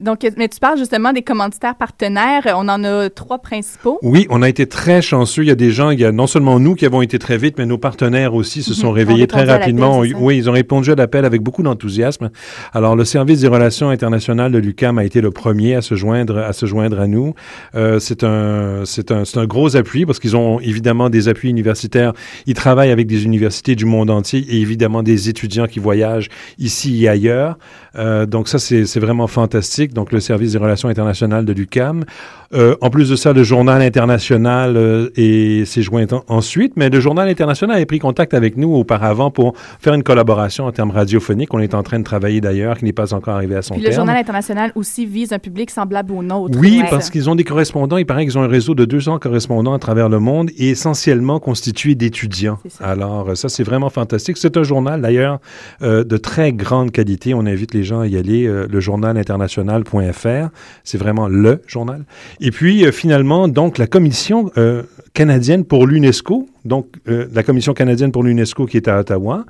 donc, 0.00 0.26
mais 0.36 0.48
tu 0.48 0.58
parles 0.60 0.78
justement 0.78 1.12
des 1.12 1.22
commanditaires 1.22 1.74
partenaires. 1.74 2.42
On 2.56 2.68
en 2.68 2.82
a 2.84 3.10
trois 3.10 3.38
principaux. 3.38 3.98
Oui, 4.02 4.26
on 4.30 4.42
a 4.42 4.48
été 4.48 4.66
très 4.66 5.02
chanceux. 5.02 5.42
Il 5.42 5.48
y 5.48 5.50
a 5.50 5.54
des 5.56 5.70
gens, 5.70 5.90
il 5.90 6.00
y 6.00 6.04
a 6.04 6.12
non 6.12 6.26
seulement 6.26 6.58
nous 6.58 6.74
qui 6.74 6.86
avons 6.86 7.02
été 7.02 7.18
très 7.18 7.36
vite, 7.36 7.56
mais 7.58 7.66
nos 7.66 7.78
partenaires 7.78 8.34
aussi 8.34 8.62
se 8.62 8.70
Mhm. 8.70 8.76
sont 8.76 8.86
Ont 8.88 8.92
réveillés 8.92 9.26
très 9.26 9.44
rapidement. 9.44 10.00
Oui, 10.00 10.38
ils 10.38 10.48
ont 10.48 10.52
répondu 10.52 10.90
à 10.90 10.94
l'appel 10.94 11.24
avec 11.24 11.42
beaucoup 11.42 11.62
d'enthousiasme. 11.62 12.30
Alors, 12.72 12.96
le 12.96 13.04
service 13.04 13.40
des 13.40 13.48
relations 13.48 13.90
internationales 13.90 14.52
de 14.52 14.58
l'UCAM 14.58 14.98
a 14.98 15.04
été 15.04 15.20
le 15.20 15.30
premier 15.30 15.74
à 15.74 15.82
se 15.82 15.94
joindre 15.94 16.38
à 16.38 16.52
se 16.52 16.66
joindre 16.66 16.98
à 16.98 17.06
nous. 17.06 17.34
Euh, 17.74 17.98
c'est 18.00 18.24
un 18.24 18.82
c'est 18.84 19.12
un 19.12 19.24
c'est 19.24 19.38
un 19.38 19.46
gros 19.46 19.76
appui 19.76 20.06
parce 20.06 20.18
qu'ils 20.18 20.36
ont 20.36 20.60
évidemment 20.60 21.10
des 21.10 21.28
appuis 21.28 21.50
universitaires. 21.50 22.12
Ils 22.46 22.54
travaillent 22.54 22.90
avec 22.90 23.06
des 23.06 23.24
universités 23.24 23.74
du 23.76 23.84
monde 23.84 24.10
entier 24.10 24.40
et 24.48 24.60
évidemment 24.60 25.02
des 25.02 25.28
étudiants 25.28 25.66
qui 25.66 25.78
voyagent 25.78 26.28
ici 26.58 27.04
et 27.04 27.08
ailleurs. 27.08 27.58
Euh, 27.96 28.26
donc 28.26 28.48
ça 28.48 28.58
c'est 28.58 28.86
c'est 28.86 29.00
vraiment 29.00 29.26
fantastique. 29.26 29.92
Donc 29.92 30.12
le 30.12 30.20
service 30.20 30.52
des 30.52 30.58
relations 30.58 30.88
internationales 30.88 31.44
de 31.44 31.52
l'UCAM. 31.52 32.04
Euh, 32.52 32.74
en 32.80 32.90
plus 32.90 33.08
de 33.08 33.14
ça, 33.14 33.32
le 33.32 33.44
journal 33.44 33.80
international 33.80 34.76
euh, 34.76 35.08
et 35.14 35.64
s'est 35.66 35.82
joint 35.82 36.06
en- 36.12 36.24
ensuite, 36.26 36.72
mais 36.76 36.90
le 36.90 36.98
journal 36.98 37.28
international 37.28 37.76
avait 37.76 37.86
pris 37.86 38.00
contact 38.00 38.34
avec 38.34 38.56
nous 38.56 38.74
auparavant 38.74 39.30
pour 39.30 39.54
faire 39.78 39.94
une 39.94 40.02
collaboration 40.02 40.64
en 40.66 40.72
termes 40.72 40.90
radiophoniques. 40.90 41.54
On 41.54 41.60
est 41.60 41.74
en 41.74 41.84
train 41.84 42.00
de 42.00 42.04
travailler 42.04 42.40
d'ailleurs, 42.40 42.76
qui 42.78 42.84
n'est 42.86 42.92
pas 42.92 43.14
encore 43.14 43.34
arrivé 43.36 43.54
à 43.54 43.62
son 43.62 43.74
Puis 43.74 43.82
le 43.84 43.90
terme. 43.90 44.00
journal 44.00 44.16
international 44.16 44.72
aussi 44.74 45.06
vise 45.06 45.32
un 45.32 45.38
public 45.38 45.70
semblable 45.70 46.10
au 46.12 46.24
nôtre. 46.24 46.58
Oui, 46.58 46.80
Ouais. 46.82 46.86
parce 46.90 47.08
qu'ils 47.10 47.30
ont 47.30 47.36
des 47.36 47.44
correspondants. 47.44 47.98
Il 47.98 48.06
paraît 48.06 48.24
qu'ils 48.24 48.36
ont 48.36 48.42
un 48.42 48.48
réseau 48.48 48.74
de 48.74 48.84
200 48.84 49.20
correspondants 49.20 49.74
à 49.74 49.78
travers 49.78 50.08
le 50.08 50.18
monde 50.18 50.50
et 50.58 50.70
essentiellement 50.70 51.38
constitué 51.38 51.94
d'étudiants. 51.94 52.58
Alors, 52.80 53.36
ça, 53.36 53.48
c'est 53.48 53.62
vraiment 53.62 53.90
fantastique. 53.90 54.36
C'est 54.38 54.56
un 54.56 54.64
journal, 54.64 55.00
d'ailleurs, 55.00 55.38
euh, 55.82 56.02
de 56.02 56.16
très 56.16 56.52
grande 56.52 56.90
qualité. 56.90 57.32
On 57.32 57.46
invite 57.46 57.74
les 57.74 57.84
gens 57.84 58.00
à 58.00 58.08
y 58.08 58.16
aller. 58.16 58.46
euh, 58.48 58.66
le 58.68 58.80
journalinternational.fr. 58.80 60.48
C'est 60.84 60.98
vraiment 60.98 61.28
le 61.28 61.62
journal. 61.66 62.04
Et 62.40 62.50
puis, 62.50 62.84
euh, 62.84 62.92
finalement, 62.92 63.48
donc, 63.48 63.78
la 63.78 63.86
commission 63.86 64.50
euh, 64.56 64.82
canadienne 65.12 65.64
pour 65.64 65.86
l'UNESCO, 65.86 66.48
donc 66.64 66.96
euh, 67.08 67.26
la 67.32 67.42
commission 67.42 67.72
canadienne 67.72 68.12
pour 68.12 68.22
l'UNESCO 68.22 68.66
qui 68.66 68.76
est 68.76 68.88
à 68.88 69.00
Ottawa, 69.00 69.44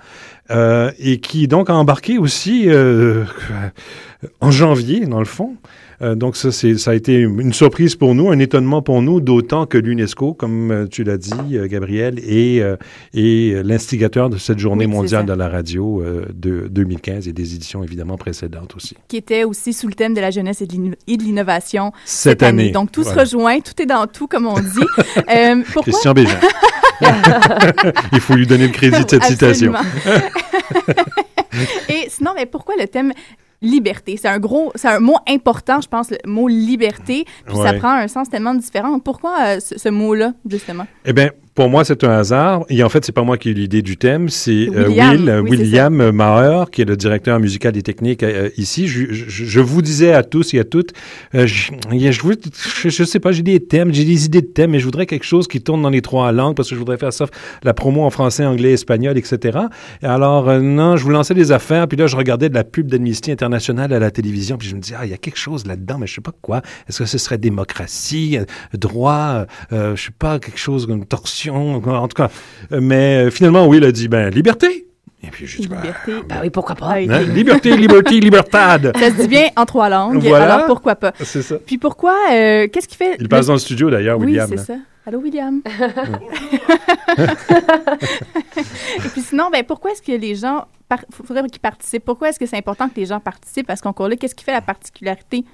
euh, 0.50 0.90
et 0.98 1.18
qui 1.18 1.48
donc 1.48 1.70
a 1.70 1.74
embarqué 1.74 2.18
aussi 2.18 2.64
euh, 2.66 3.24
en 4.40 4.50
janvier, 4.50 5.06
dans 5.06 5.18
le 5.18 5.24
fond. 5.24 5.56
Donc 6.16 6.34
ça, 6.34 6.50
ça 6.50 6.92
a 6.92 6.94
été 6.94 7.18
une 7.18 7.52
surprise 7.52 7.94
pour 7.94 8.14
nous, 8.14 8.30
un 8.30 8.38
étonnement 8.38 8.80
pour 8.80 9.02
nous, 9.02 9.20
d'autant 9.20 9.66
que 9.66 9.76
l'UNESCO, 9.76 10.32
comme 10.32 10.88
tu 10.90 11.04
l'as 11.04 11.18
dit, 11.18 11.58
Gabriel, 11.66 12.18
est, 12.20 12.62
est 13.12 13.62
l'instigateur 13.62 14.30
de 14.30 14.38
cette 14.38 14.58
journée 14.58 14.86
Oui, 14.86 14.92
mondiale 14.92 15.26
de 15.26 15.34
la 15.34 15.50
radio 15.50 16.02
de 16.32 16.68
2015 16.70 17.28
et 17.28 17.34
des 17.34 17.54
éditions 17.54 17.84
évidemment 17.84 18.16
précédentes 18.16 18.74
aussi. 18.76 18.96
Qui 19.08 19.18
était 19.18 19.44
aussi 19.44 19.74
sous 19.74 19.88
le 19.88 19.92
thème 19.92 20.14
de 20.14 20.22
la 20.22 20.30
jeunesse 20.30 20.62
et 20.62 20.66
de 20.66 21.22
l'innovation 21.22 21.92
Cette, 22.06 22.42
année. 22.42 22.70
Donc, 22.70 22.90
tout 22.90 23.02
Voilà. 23.02 23.26
se 23.26 23.36
rejoint, 23.36 23.60
tout 23.60 23.82
est 23.82 23.86
dans 23.86 24.06
tout, 24.06 24.26
comme 24.26 24.46
on 24.46 24.58
dit. 24.58 24.86
Pourquoi? 25.74 25.82
Christian 25.82 26.14
Bégin. 26.14 26.40
Il 28.12 28.20
faut 28.20 28.34
lui 28.34 28.46
donner 28.46 28.66
le 28.66 28.72
crédit 28.72 29.04
de 29.04 29.08
cette 29.10 29.24
citation. 29.24 29.72
Et 31.88 32.08
sinon, 32.08 32.32
mais 32.34 32.46
pourquoi 32.46 32.74
le 32.78 32.86
thème 32.86 33.12
liberté? 33.62 34.16
C'est 34.16 34.28
un 34.28 34.38
gros, 34.38 34.72
c'est 34.74 34.88
un 34.88 35.00
mot 35.00 35.16
important, 35.28 35.80
je 35.80 35.88
pense, 35.88 36.10
le 36.10 36.18
mot 36.26 36.48
liberté. 36.48 37.24
Puis 37.46 37.56
ça 37.56 37.72
prend 37.74 37.92
un 37.92 38.08
sens 38.08 38.28
tellement 38.30 38.54
différent. 38.54 38.98
Pourquoi 39.00 39.36
euh, 39.40 39.60
ce, 39.60 39.78
ce 39.78 39.88
mot-là, 39.88 40.32
justement? 40.48 40.86
Eh 41.04 41.12
bien, 41.12 41.30
pour 41.54 41.68
moi, 41.68 41.84
c'est 41.84 42.04
un 42.04 42.10
hasard. 42.10 42.64
Et 42.68 42.82
en 42.82 42.88
fait, 42.88 43.04
c'est 43.04 43.12
pas 43.12 43.22
moi 43.22 43.36
qui 43.36 43.48
ai 43.48 43.52
eu 43.52 43.54
l'idée 43.54 43.82
du 43.82 43.96
thème, 43.96 44.28
c'est 44.28 44.68
euh, 44.68 44.86
William, 44.88 45.10
Will, 45.16 45.40
oui, 45.42 45.50
William 45.58 46.10
Maher, 46.10 46.70
qui 46.70 46.82
est 46.82 46.84
le 46.84 46.96
directeur 46.96 47.38
musical 47.40 47.76
et 47.76 47.82
technique 47.82 48.22
euh, 48.22 48.50
ici. 48.56 48.86
Je, 48.88 49.12
je- 49.12 49.44
je 49.44 49.60
vous 49.60 49.82
disais 49.82 50.12
à 50.12 50.22
tous 50.22 50.54
et 50.54 50.58
à 50.60 50.64
toutes, 50.64 50.92
euh, 51.34 51.46
je, 51.46 51.72
je, 52.88 53.04
sais 53.04 53.20
pas, 53.20 53.32
j'ai 53.32 53.42
des 53.42 53.60
thèmes, 53.60 53.92
j'ai 53.92 54.04
des 54.04 54.24
idées 54.26 54.42
de 54.42 54.46
thèmes, 54.46 54.70
mais 54.70 54.78
je 54.78 54.84
voudrais 54.84 55.06
quelque 55.06 55.24
chose 55.24 55.48
qui 55.48 55.60
tourne 55.60 55.82
dans 55.82 55.90
les 55.90 56.02
trois 56.02 56.30
langues 56.32 56.54
parce 56.54 56.68
que 56.68 56.74
je 56.74 56.78
voudrais 56.78 56.98
faire 56.98 57.12
ça, 57.12 57.26
la 57.62 57.74
promo 57.74 58.02
en 58.04 58.10
français, 58.10 58.44
anglais, 58.44 58.72
espagnol, 58.72 59.18
etc. 59.18 59.58
Et 60.02 60.06
alors, 60.06 60.48
euh, 60.48 60.60
non, 60.60 60.96
je 60.96 61.04
vous 61.04 61.10
lançais 61.10 61.34
des 61.34 61.52
affaires, 61.52 61.88
puis 61.88 61.96
là, 61.98 62.06
je 62.06 62.16
regardais 62.16 62.48
de 62.48 62.54
la 62.54 62.64
pub 62.64 62.86
d'Amnesty 62.88 63.32
International 63.32 63.92
à 63.92 63.98
la 63.98 64.10
télévision, 64.10 64.56
puis 64.56 64.68
je 64.68 64.76
me 64.76 64.80
disais, 64.80 64.94
ah, 64.98 65.04
il 65.04 65.10
y 65.10 65.14
a 65.14 65.18
quelque 65.18 65.38
chose 65.38 65.66
là-dedans, 65.66 65.98
mais 65.98 66.06
je 66.06 66.14
sais 66.14 66.20
pas 66.20 66.32
quoi. 66.40 66.62
Est-ce 66.88 67.00
que 67.00 67.06
ce 67.06 67.18
serait 67.18 67.38
démocratie, 67.38 68.38
droit, 68.74 69.46
euh, 69.72 69.96
je 69.96 70.04
sais 70.04 70.10
pas, 70.18 70.38
quelque 70.38 70.58
chose 70.58 70.86
comme 70.86 71.04
torsion, 71.04 71.39
en 71.48 71.80
tout 72.08 72.14
cas. 72.16 72.28
Euh, 72.72 72.80
Mais 72.82 73.24
euh, 73.26 73.30
finalement, 73.30 73.66
oui, 73.66 73.78
il 73.78 73.84
a 73.84 73.92
dit, 73.92 74.08
ben, 74.08 74.28
liberté. 74.30 74.86
Et 75.22 75.28
puis, 75.28 75.46
je 75.46 75.60
dis, 75.60 75.68
bah, 75.68 75.76
Liberté. 75.76 76.12
Ben 76.28 76.36
oui, 76.42 76.50
pourquoi 76.50 76.74
pas? 76.74 76.94
Hein, 76.94 77.22
liberté, 77.34 77.76
liberté, 77.76 78.18
libertad. 78.20 78.92
Ça 78.98 79.10
se 79.10 79.20
dit 79.22 79.28
bien 79.28 79.48
en 79.56 79.66
trois 79.66 79.88
langues, 79.90 80.22
Voilà. 80.22 80.54
alors 80.54 80.66
pourquoi 80.66 80.94
pas? 80.96 81.12
C'est 81.22 81.42
ça. 81.42 81.56
Puis 81.64 81.76
pourquoi, 81.78 82.14
euh, 82.32 82.68
qu'est-ce 82.68 82.88
qui 82.88 82.96
fait... 82.96 83.16
Il 83.20 83.28
passe 83.28 83.46
dans 83.46 83.52
le 83.52 83.58
studio 83.58 83.90
d'ailleurs, 83.90 84.18
Oui, 84.18 84.26
William. 84.26 84.48
c'est 84.48 84.56
là. 84.56 84.64
ça. 84.64 84.74
Allô, 85.06 85.18
William? 85.20 85.60
Et 89.04 89.08
puis 89.12 89.20
sinon, 89.22 89.50
ben, 89.50 89.64
pourquoi 89.64 89.92
est-ce 89.92 90.02
que 90.02 90.12
les 90.12 90.34
gens... 90.34 90.64
par- 90.88 91.04
faudrait 91.10 91.46
qu'ils 91.48 91.60
participent? 91.60 92.04
Pourquoi 92.04 92.30
est-ce 92.30 92.38
que 92.38 92.46
c'est 92.46 92.56
important 92.56 92.88
que 92.88 92.96
les 92.98 93.06
gens 93.06 93.20
participent 93.20 93.70
à 93.70 93.76
ce 93.76 93.82
concours-là? 93.82 94.16
Qu'est-ce 94.16 94.34
qui 94.34 94.44
fait 94.44 94.52
la 94.52 94.60
particularité 94.60 95.44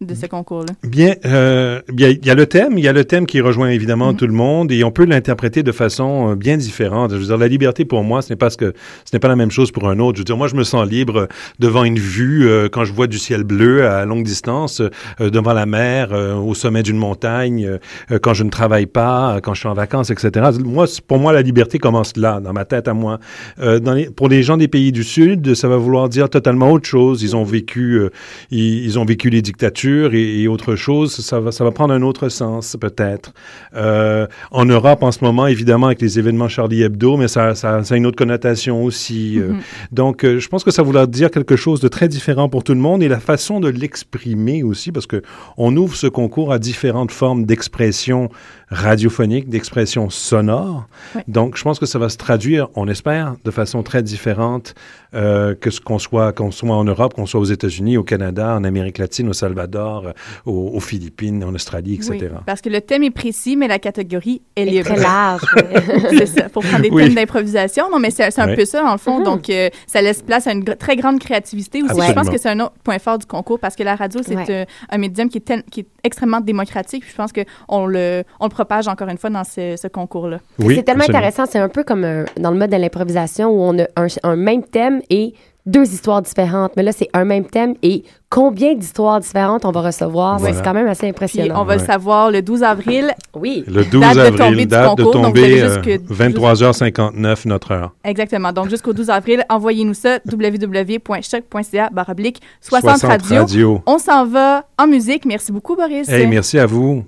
de 0.00 0.14
ce 0.14 0.26
concours-là? 0.26 0.72
Bien, 0.84 1.14
euh, 1.24 1.80
bien, 1.92 2.10
il 2.10 2.24
y 2.24 2.30
a 2.30 2.34
le 2.34 2.46
thème, 2.46 2.78
il 2.78 2.84
y 2.84 2.88
a 2.88 2.92
le 2.92 3.04
thème 3.04 3.26
qui 3.26 3.40
rejoint 3.40 3.70
évidemment 3.70 4.12
Mhm. 4.12 4.16
tout 4.16 4.26
le 4.26 4.32
monde 4.32 4.70
et 4.70 4.84
on 4.84 4.90
peut 4.92 5.04
l'interpréter 5.04 5.62
de 5.64 5.72
façon 5.72 6.30
euh, 6.30 6.34
bien 6.36 6.56
différente. 6.56 7.10
Je 7.12 7.16
veux 7.16 7.24
dire, 7.26 7.36
la 7.36 7.48
liberté 7.48 7.84
pour 7.84 8.04
moi, 8.04 8.22
ce 8.22 8.32
n'est 8.32 8.36
pas 8.36 8.48
ce 8.50 8.56
que, 8.56 8.74
ce 9.04 9.14
n'est 9.14 9.18
pas 9.18 9.28
la 9.28 9.34
même 9.36 9.50
chose 9.50 9.72
pour 9.72 9.88
un 9.88 9.98
autre. 9.98 10.16
Je 10.16 10.20
veux 10.20 10.24
dire, 10.24 10.36
moi, 10.36 10.46
je 10.46 10.54
me 10.54 10.62
sens 10.62 10.88
libre 10.88 11.26
devant 11.58 11.82
une 11.82 11.98
vue 11.98 12.46
euh, 12.48 12.68
quand 12.70 12.84
je 12.84 12.92
vois 12.92 13.08
du 13.08 13.18
ciel 13.18 13.42
bleu 13.42 13.86
à 13.86 14.04
longue 14.04 14.22
distance, 14.24 14.80
euh, 15.20 15.30
devant 15.30 15.52
la 15.52 15.66
mer, 15.66 16.10
euh, 16.12 16.34
au 16.34 16.54
sommet 16.54 16.82
d'une 16.84 16.96
montagne, 16.98 17.78
euh, 18.12 18.18
quand 18.20 18.34
je 18.34 18.44
ne 18.44 18.50
travaille 18.50 18.86
pas, 18.86 19.40
quand 19.42 19.54
je 19.54 19.60
suis 19.60 19.68
en 19.68 19.74
vacances, 19.74 20.10
etc. 20.10 20.50
Moi, 20.64 20.86
pour 21.08 21.18
moi, 21.18 21.32
la 21.32 21.42
liberté 21.42 21.78
commence 21.78 22.16
là, 22.16 22.38
dans 22.40 22.52
ma 22.52 22.64
tête 22.64 22.86
à 22.86 22.94
moi. 22.94 23.18
Euh, 23.60 23.80
dans 23.80 23.94
les, 23.94 24.10
pour 24.10 24.28
les 24.28 24.44
gens 24.44 24.56
des 24.56 24.68
pays 24.68 24.92
du 24.92 25.02
Sud, 25.02 25.54
ça 25.54 25.66
va 25.66 25.76
vouloir 25.76 26.08
dire 26.08 26.30
totalement 26.30 26.70
autre 26.70 26.86
chose. 26.88 27.22
Ils 27.24 27.34
ont 27.34 27.42
vécu, 27.44 27.94
euh, 27.94 28.10
ils, 28.52 28.84
ils 28.84 28.98
ont 28.98 29.04
vécu 29.04 29.28
les 29.28 29.42
dictatures 29.42 29.87
et, 29.88 30.42
et 30.42 30.48
autre 30.48 30.76
chose. 30.76 31.14
Ça 31.16 31.40
va, 31.40 31.52
ça 31.52 31.64
va 31.64 31.70
prendre 31.70 31.94
un 31.94 32.02
autre 32.02 32.28
sens 32.28 32.76
peut-être. 32.80 33.32
Euh, 33.74 34.26
en 34.50 34.64
Europe, 34.64 35.02
en 35.02 35.12
ce 35.12 35.24
moment, 35.24 35.46
évidemment, 35.46 35.86
avec 35.86 36.00
les 36.00 36.18
événements 36.18 36.48
Charlie 36.48 36.82
Hebdo, 36.82 37.16
mais 37.16 37.28
ça, 37.28 37.54
ça, 37.54 37.82
ça 37.84 37.94
a 37.94 37.96
une 37.96 38.06
autre 38.06 38.16
connotation 38.16 38.82
aussi. 38.84 39.38
euh. 39.38 39.52
Mhm. 39.52 39.60
Donc, 39.92 40.24
euh, 40.24 40.38
je 40.38 40.48
pense 40.48 40.64
que 40.64 40.70
ça 40.70 40.82
voudra 40.82 41.06
dire 41.06 41.30
quelque 41.30 41.56
chose 41.56 41.80
de 41.80 41.88
très 41.88 42.08
différent 42.08 42.48
pour 42.48 42.64
tout 42.64 42.74
le 42.74 42.80
monde 42.80 43.02
et 43.02 43.08
la 43.08 43.20
façon 43.20 43.60
de 43.60 43.68
l'exprimer 43.68 44.62
aussi, 44.62 44.92
parce 44.92 45.06
que 45.06 45.22
on 45.56 45.76
ouvre 45.76 45.96
ce 45.96 46.06
concours 46.06 46.52
à 46.52 46.58
différentes 46.58 47.12
formes 47.12 47.44
d'expression 47.44 48.28
radiophonique, 48.70 49.48
d'expression 49.48 50.10
sonore. 50.10 50.86
Donc, 51.26 51.56
je 51.56 51.62
pense 51.62 51.78
que 51.78 51.86
ça 51.86 51.98
va 51.98 52.10
se 52.10 52.18
traduire, 52.18 52.68
on 52.74 52.86
espère, 52.86 53.34
de 53.44 53.50
façon 53.50 53.82
très 53.82 54.02
différente 54.02 54.74
que 55.12 55.70
ce 55.70 55.80
qu'on 55.80 55.98
soit, 55.98 56.34
qu'on 56.34 56.50
soit 56.50 56.76
en 56.76 56.84
Europe, 56.84 57.14
qu'on 57.14 57.24
soit 57.24 57.40
aux 57.40 57.44
États-Unis, 57.44 57.96
au 57.96 58.04
Canada, 58.04 58.54
en 58.54 58.64
Amérique 58.64 58.98
latine, 58.98 59.30
au 59.30 59.32
Salvador, 59.32 59.77
euh, 59.78 60.12
aux, 60.46 60.72
aux 60.74 60.80
Philippines, 60.80 61.42
en 61.44 61.54
Australie, 61.54 61.94
etc. 61.94 62.10
Oui, 62.20 62.28
parce 62.46 62.60
que 62.60 62.68
le 62.68 62.80
thème 62.80 63.02
est 63.02 63.10
précis, 63.10 63.56
mais 63.56 63.68
la 63.68 63.78
catégorie 63.78 64.42
est 64.56 64.64
C'est 64.64 64.70
libre. 64.70 64.84
très 64.86 65.00
large. 65.00 65.42
c'est 66.10 66.26
ça, 66.26 66.48
pour 66.48 66.62
prendre 66.64 66.82
des 66.82 66.90
Oui. 66.90 67.04
thèmes 67.04 67.14
d'improvisation. 67.14 67.90
Non, 67.90 67.98
mais 67.98 68.10
c'est 68.10 68.30
c'est 68.30 68.40
un 68.40 68.48
Oui. 68.48 68.56
peu 68.56 68.64
ça, 68.64 68.82
dans 68.82 68.92
le 68.92 68.98
fond. 68.98 69.18
Mhm. 69.18 69.24
Donc, 69.24 69.50
euh, 69.50 69.68
ça 69.86 70.02
laisse 70.02 70.22
place 70.22 70.46
à 70.46 70.52
une 70.52 70.62
gr- 70.64 70.76
très 70.76 70.96
grande 70.96 71.18
créativité 71.18 71.82
aussi. 71.82 72.00
Je 72.06 72.12
pense 72.12 72.28
que 72.28 72.38
c'est 72.38 72.48
un 72.50 72.60
autre 72.60 72.74
point 72.84 72.98
fort 72.98 73.18
du 73.18 73.26
concours 73.26 73.58
parce 73.58 73.76
que 73.76 73.82
la 73.82 73.94
radio, 73.96 74.20
c'est 74.24 74.36
Ouais. 74.36 74.44
euh, 74.50 74.64
un 74.90 74.98
médium 74.98 75.28
qui 75.28 75.38
est, 75.38 75.42
tel- 75.42 75.62
qui 75.70 75.80
est 75.80 75.86
extrêmement 76.04 76.40
démocratique. 76.40 77.02
Puis 77.02 77.12
je 77.12 77.16
pense 77.16 77.32
qu'on 77.32 77.86
le, 77.86 78.24
on 78.40 78.44
le 78.46 78.50
propage 78.50 78.88
encore 78.88 79.08
une 79.08 79.18
fois 79.18 79.30
dans 79.30 79.44
ce, 79.44 79.76
ce 79.76 79.88
concours-là. 79.88 80.38
Oui, 80.58 80.76
c'est 80.76 80.82
tellement 80.82 81.00
absolument. 81.04 81.18
intéressant. 81.26 81.46
C'est 81.50 81.58
un 81.58 81.68
peu 81.68 81.84
comme 81.84 82.04
un- 82.04 82.24
dans 82.38 82.50
le 82.50 82.56
mode 82.58 82.70
de 82.70 82.76
l'improvisation 82.76 83.48
où 83.50 83.60
on 83.62 83.78
a 83.78 83.84
un, 83.96 84.06
un 84.22 84.36
même 84.36 84.62
thème 84.64 85.00
et 85.10 85.34
deux 85.68 85.84
histoires 85.92 86.22
différentes. 86.22 86.72
Mais 86.76 86.82
là, 86.82 86.92
c'est 86.92 87.08
un 87.12 87.24
même 87.24 87.44
thème 87.44 87.74
et 87.82 88.02
combien 88.30 88.74
d'histoires 88.74 89.20
différentes 89.20 89.64
on 89.64 89.70
va 89.70 89.82
recevoir? 89.82 90.38
Voilà. 90.38 90.56
C'est 90.56 90.62
quand 90.62 90.74
même 90.74 90.86
assez 90.88 91.00
Puis 91.02 91.08
impressionnant. 91.10 91.60
on 91.60 91.64
va 91.64 91.76
le 91.76 91.84
savoir 91.84 92.30
le 92.30 92.42
12 92.42 92.62
avril. 92.62 93.12
Oui. 93.34 93.64
Le 93.68 93.84
12 93.84 94.00
Date 94.00 94.14
de 94.14 94.20
avril, 94.20 94.38
tombée 94.38 94.56
du 94.56 94.66
date 94.66 94.98
de 94.98 95.04
concours, 95.04 95.24
avez 95.26 95.32
tomber, 95.42 95.58
jusque- 95.60 95.86
euh, 95.88 95.98
23h59, 96.10 97.46
notre 97.46 97.70
heure. 97.72 97.92
Exactement. 98.04 98.52
Donc, 98.52 98.68
jusqu'au 98.70 98.92
12 98.92 99.10
avril, 99.10 99.44
envoyez-nous 99.48 99.94
ça 99.94 100.18
www.choc.ca 100.32 101.90
baroblique 101.92 102.40
60, 102.60 102.90
60 102.98 103.10
radio. 103.10 103.36
radio. 103.36 103.82
On 103.86 103.98
s'en 103.98 104.26
va 104.26 104.64
en 104.78 104.86
musique. 104.86 105.24
Merci 105.26 105.52
beaucoup, 105.52 105.76
Boris. 105.76 106.08
Hey, 106.08 106.26
merci 106.26 106.58
à 106.58 106.66
vous. 106.66 107.04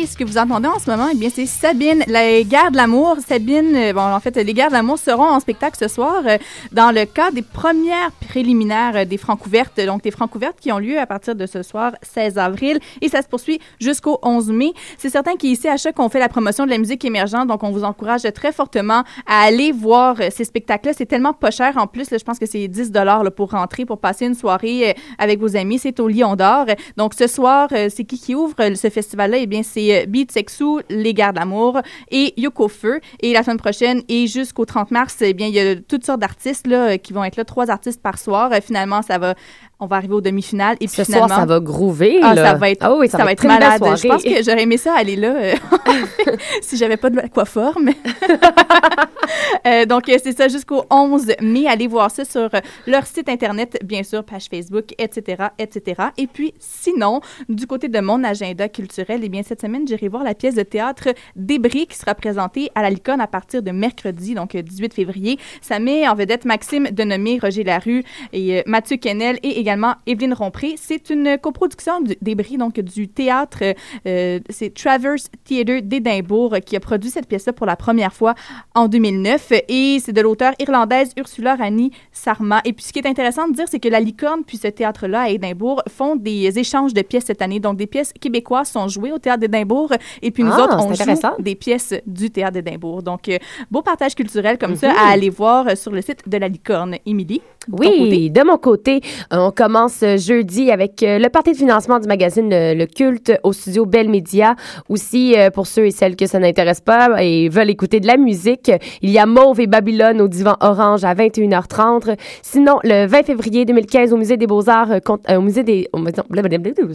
Et 0.00 0.06
ce 0.06 0.16
que 0.16 0.24
vous 0.24 0.38
entendez 0.38 0.66
en 0.66 0.78
ce 0.78 0.90
moment, 0.90 1.08
eh 1.12 1.14
bien, 1.14 1.28
c'est 1.28 1.44
Sabine, 1.44 2.02
les 2.06 2.46
guerres 2.46 2.70
de 2.70 2.76
l'amour. 2.78 3.16
Sabine, 3.26 3.76
euh, 3.76 3.92
bon, 3.92 4.00
en 4.00 4.18
fait, 4.18 4.34
les 4.34 4.54
guerres 4.54 4.68
de 4.68 4.72
l'amour 4.72 4.98
seront 4.98 5.28
en 5.28 5.40
spectacle 5.40 5.76
ce 5.78 5.88
soir 5.88 6.22
euh, 6.26 6.38
dans 6.72 6.90
le 6.90 7.04
cadre 7.04 7.34
des 7.34 7.42
premières 7.42 8.10
préliminaires 8.26 8.96
euh, 8.96 9.04
des 9.04 9.18
Francouvertes. 9.18 9.78
Donc, 9.84 10.02
des 10.02 10.10
Francouvertes 10.10 10.58
qui 10.58 10.72
ont 10.72 10.78
lieu 10.78 10.98
à 10.98 11.04
partir 11.04 11.34
de 11.34 11.44
ce 11.44 11.62
soir, 11.62 11.92
16 12.00 12.38
avril, 12.38 12.78
et 13.02 13.10
ça 13.10 13.20
se 13.20 13.28
poursuit 13.28 13.60
jusqu'au 13.78 14.18
11 14.22 14.50
mai. 14.52 14.72
C'est 14.96 15.10
certain 15.10 15.36
qu'ici, 15.36 15.68
à 15.68 15.76
chaque, 15.76 15.98
on 15.98 16.08
fait 16.08 16.18
la 16.18 16.30
promotion 16.30 16.64
de 16.64 16.70
la 16.70 16.78
musique 16.78 17.04
émergente, 17.04 17.48
donc 17.48 17.62
on 17.62 17.70
vous 17.70 17.84
encourage 17.84 18.22
très 18.34 18.52
fortement 18.52 19.04
à 19.26 19.42
aller 19.42 19.70
voir 19.70 20.16
ces 20.30 20.44
spectacles-là. 20.44 20.94
C'est 20.96 21.04
tellement 21.04 21.34
pas 21.34 21.50
cher 21.50 21.74
en 21.76 21.86
plus, 21.86 22.10
là, 22.10 22.16
je 22.16 22.24
pense 22.24 22.38
que 22.38 22.46
c'est 22.46 22.68
10 22.68 22.90
dollars 22.90 23.24
pour 23.36 23.50
rentrer, 23.50 23.84
pour 23.84 23.98
passer 23.98 24.24
une 24.24 24.34
soirée 24.34 24.96
avec 25.18 25.40
vos 25.40 25.56
amis. 25.56 25.78
C'est 25.78 26.00
au 26.00 26.08
Lion 26.08 26.36
d'Or. 26.36 26.64
Donc, 26.96 27.12
ce 27.12 27.26
soir, 27.26 27.68
c'est 27.70 28.04
qui 28.04 28.18
qui 28.18 28.34
ouvre 28.34 28.54
ce 28.56 28.88
festival-là? 28.88 29.36
Eh 29.38 29.46
bien, 29.46 29.62
c'est 29.62 29.89
c'est 29.90 30.02
euh, 30.02 30.06
Beat 30.06 30.32
Sexu, 30.32 30.64
Les 30.88 31.14
Gardes 31.14 31.36
d'amour 31.36 31.80
et 32.10 32.34
Yoko 32.36 32.68
Feu. 32.68 33.00
Et 33.20 33.32
la 33.32 33.42
semaine 33.42 33.58
prochaine 33.58 34.02
et 34.08 34.26
jusqu'au 34.26 34.64
30 34.64 34.90
mars, 34.90 35.16
eh 35.20 35.32
bien, 35.32 35.46
il 35.46 35.54
y 35.54 35.60
a 35.60 35.76
toutes 35.76 36.04
sortes 36.04 36.20
d'artistes 36.20 36.66
là, 36.66 36.90
euh, 36.90 36.96
qui 36.96 37.12
vont 37.12 37.24
être 37.24 37.36
là, 37.36 37.44
trois 37.44 37.70
artistes 37.70 38.02
par 38.02 38.18
soir. 38.18 38.50
Euh, 38.52 38.58
finalement, 38.62 39.02
ça 39.02 39.18
va, 39.18 39.34
on 39.78 39.86
va 39.86 39.96
arriver 39.96 40.14
aux 40.14 40.20
demi-finales. 40.20 40.76
Et 40.80 40.86
puis 40.86 40.96
Ce 40.96 41.04
finalement, 41.04 41.28
soir, 41.28 41.40
ça 41.40 41.46
va 41.46 41.60
groover. 41.60 42.20
ah, 42.22 42.34
là. 42.34 42.44
ça 42.44 42.54
va 42.54 42.70
être, 42.70 42.82
Ah 42.82 42.94
oui, 42.94 43.08
ça, 43.08 43.24
va 43.24 43.32
être, 43.32 43.42
une 43.42 43.50
belle 43.50 43.60
malade. 43.60 43.82
Je 43.96 44.08
pense 44.08 44.22
que 44.22 44.42
j'aurais 44.44 44.62
aimé 44.62 44.76
ça 44.76 44.94
aller 44.94 45.16
là 45.16 45.34
euh, 45.34 45.54
si 46.62 46.76
j'avais 46.76 46.96
pas 46.96 47.10
de 47.10 47.20
coiffeur, 47.28 47.78
mais 47.82 47.96
Euh, 49.66 49.86
donc 49.86 50.08
euh, 50.08 50.16
c'est 50.22 50.36
ça 50.36 50.48
jusqu'au 50.48 50.84
11 50.90 51.32
mai. 51.40 51.66
Allez 51.66 51.86
voir 51.86 52.10
ça 52.10 52.24
sur 52.24 52.42
euh, 52.54 52.60
leur 52.86 53.06
site 53.06 53.28
internet, 53.28 53.78
bien 53.84 54.02
sûr, 54.02 54.24
page 54.24 54.46
Facebook, 54.50 54.94
etc., 54.98 55.44
etc. 55.58 56.02
Et 56.18 56.26
puis 56.26 56.54
sinon, 56.58 57.20
du 57.48 57.66
côté 57.66 57.88
de 57.88 58.00
mon 58.00 58.22
agenda 58.24 58.68
culturel, 58.68 59.20
eh 59.22 59.28
bien 59.28 59.42
cette 59.42 59.60
semaine 59.60 59.86
j'irai 59.86 60.08
voir 60.08 60.24
la 60.24 60.34
pièce 60.34 60.54
de 60.54 60.62
théâtre 60.62 61.08
Débris 61.36 61.86
qui 61.86 61.96
sera 61.96 62.14
présentée 62.14 62.70
à 62.74 62.82
la 62.82 62.90
Licorne 62.90 63.20
à 63.20 63.26
partir 63.26 63.62
de 63.62 63.70
mercredi, 63.70 64.34
donc 64.34 64.54
euh, 64.54 64.62
18 64.62 64.94
février. 64.94 65.38
Ça 65.60 65.78
met 65.78 66.08
en 66.08 66.14
vedette 66.14 66.44
Maxime 66.44 66.88
Denomé, 66.90 67.38
Roger 67.40 67.64
Larue 67.64 68.04
et 68.32 68.58
euh, 68.58 68.62
Mathieu 68.66 68.96
Kennel 68.96 69.38
et 69.42 69.58
également 69.60 69.94
Evelyne 70.06 70.34
Rompré. 70.34 70.74
C'est 70.76 71.10
une 71.10 71.38
coproduction 71.38 72.00
du 72.00 72.16
Débris, 72.20 72.56
donc 72.56 72.80
du 72.80 73.08
théâtre. 73.08 73.62
euh, 74.06 74.40
c'est 74.48 74.74
Travers 74.74 75.16
Theatre 75.44 75.80
d'Édimbourg 75.82 76.54
euh, 76.54 76.58
qui 76.58 76.76
a 76.76 76.80
produit 76.80 77.10
cette 77.10 77.26
pièce-là 77.26 77.52
pour 77.52 77.66
la 77.66 77.76
première 77.76 78.12
fois 78.12 78.34
en 78.74 78.88
2009 78.88 79.49
et 79.68 79.98
c'est 80.00 80.12
de 80.12 80.20
l'auteur 80.20 80.52
irlandaise 80.58 81.12
Ursula 81.16 81.56
Rani 81.56 81.90
Sarma. 82.12 82.60
Et 82.64 82.72
puis 82.72 82.84
ce 82.84 82.92
qui 82.92 82.98
est 82.98 83.06
intéressant 83.06 83.48
de 83.48 83.54
dire, 83.54 83.66
c'est 83.68 83.80
que 83.80 83.88
la 83.88 84.00
Licorne 84.00 84.42
puis 84.46 84.56
ce 84.56 84.68
théâtre-là 84.68 85.22
à 85.22 85.28
Édimbourg 85.28 85.82
font 85.88 86.16
des 86.16 86.58
échanges 86.58 86.94
de 86.94 87.02
pièces 87.02 87.24
cette 87.24 87.42
année. 87.42 87.60
Donc 87.60 87.76
des 87.76 87.86
pièces 87.86 88.12
québécoises 88.18 88.68
sont 88.70 88.88
jouées 88.88 89.12
au 89.12 89.18
théâtre 89.18 89.40
d'Édimbourg 89.40 89.92
et 90.22 90.30
puis 90.30 90.42
nous 90.42 90.52
Ah, 90.52 90.64
autres, 90.64 90.76
on 90.78 90.92
joue 90.94 91.42
des 91.42 91.54
pièces 91.54 91.94
du 92.06 92.30
théâtre 92.30 92.54
d'Édimbourg. 92.54 93.02
Donc 93.02 93.28
euh, 93.28 93.38
beau 93.70 93.82
partage 93.82 94.14
culturel 94.14 94.58
comme 94.58 94.70
Mhm. 94.72 94.76
ça 94.76 94.92
à 94.92 95.10
aller 95.10 95.30
voir 95.30 95.76
sur 95.76 95.92
le 95.92 96.02
site 96.02 96.28
de 96.28 96.36
la 96.38 96.48
Licorne. 96.48 96.96
Émilie? 97.06 97.42
Oui, 97.68 98.30
de 98.30 98.42
mon 98.42 98.56
côté, 98.56 99.02
euh, 99.32 99.36
on 99.38 99.50
commence 99.50 100.02
jeudi 100.16 100.70
avec 100.70 101.02
euh, 101.02 101.18
le 101.18 101.28
parti 101.28 101.52
de 101.52 101.56
financement 101.56 101.98
du 101.98 102.08
magazine 102.08 102.50
euh, 102.52 102.74
Le 102.74 102.86
Culte 102.86 103.38
au 103.42 103.52
studio 103.52 103.84
Bell 103.84 104.08
Media. 104.08 104.56
Aussi, 104.88 105.36
pour 105.54 105.66
ceux 105.66 105.86
et 105.86 105.90
celles 105.90 106.16
que 106.16 106.26
ça 106.26 106.38
n'intéresse 106.38 106.80
pas 106.80 107.22
et 107.22 107.48
veulent 107.50 107.70
écouter 107.70 108.00
de 108.00 108.06
la 108.06 108.16
musique, 108.16 108.72
il 109.02 109.10
y 109.10 109.18
a 109.18 109.26
Mauve 109.26 109.60
et 109.60 109.66
Babylone 109.66 110.20
au 110.22 110.28
divan 110.28 110.56
orange 110.60 111.04
à 111.04 111.14
21h30. 111.14 112.16
Sinon, 112.42 112.78
le 112.82 113.06
20 113.06 113.24
février 113.24 113.64
2015 113.64 114.12
au 114.12 114.16
musée 114.16 114.36
des 114.36 114.46
Beaux-Arts, 114.46 114.92
euh, 114.92 115.36
au 115.36 115.40
musée 115.42 115.62
des, 115.62 115.88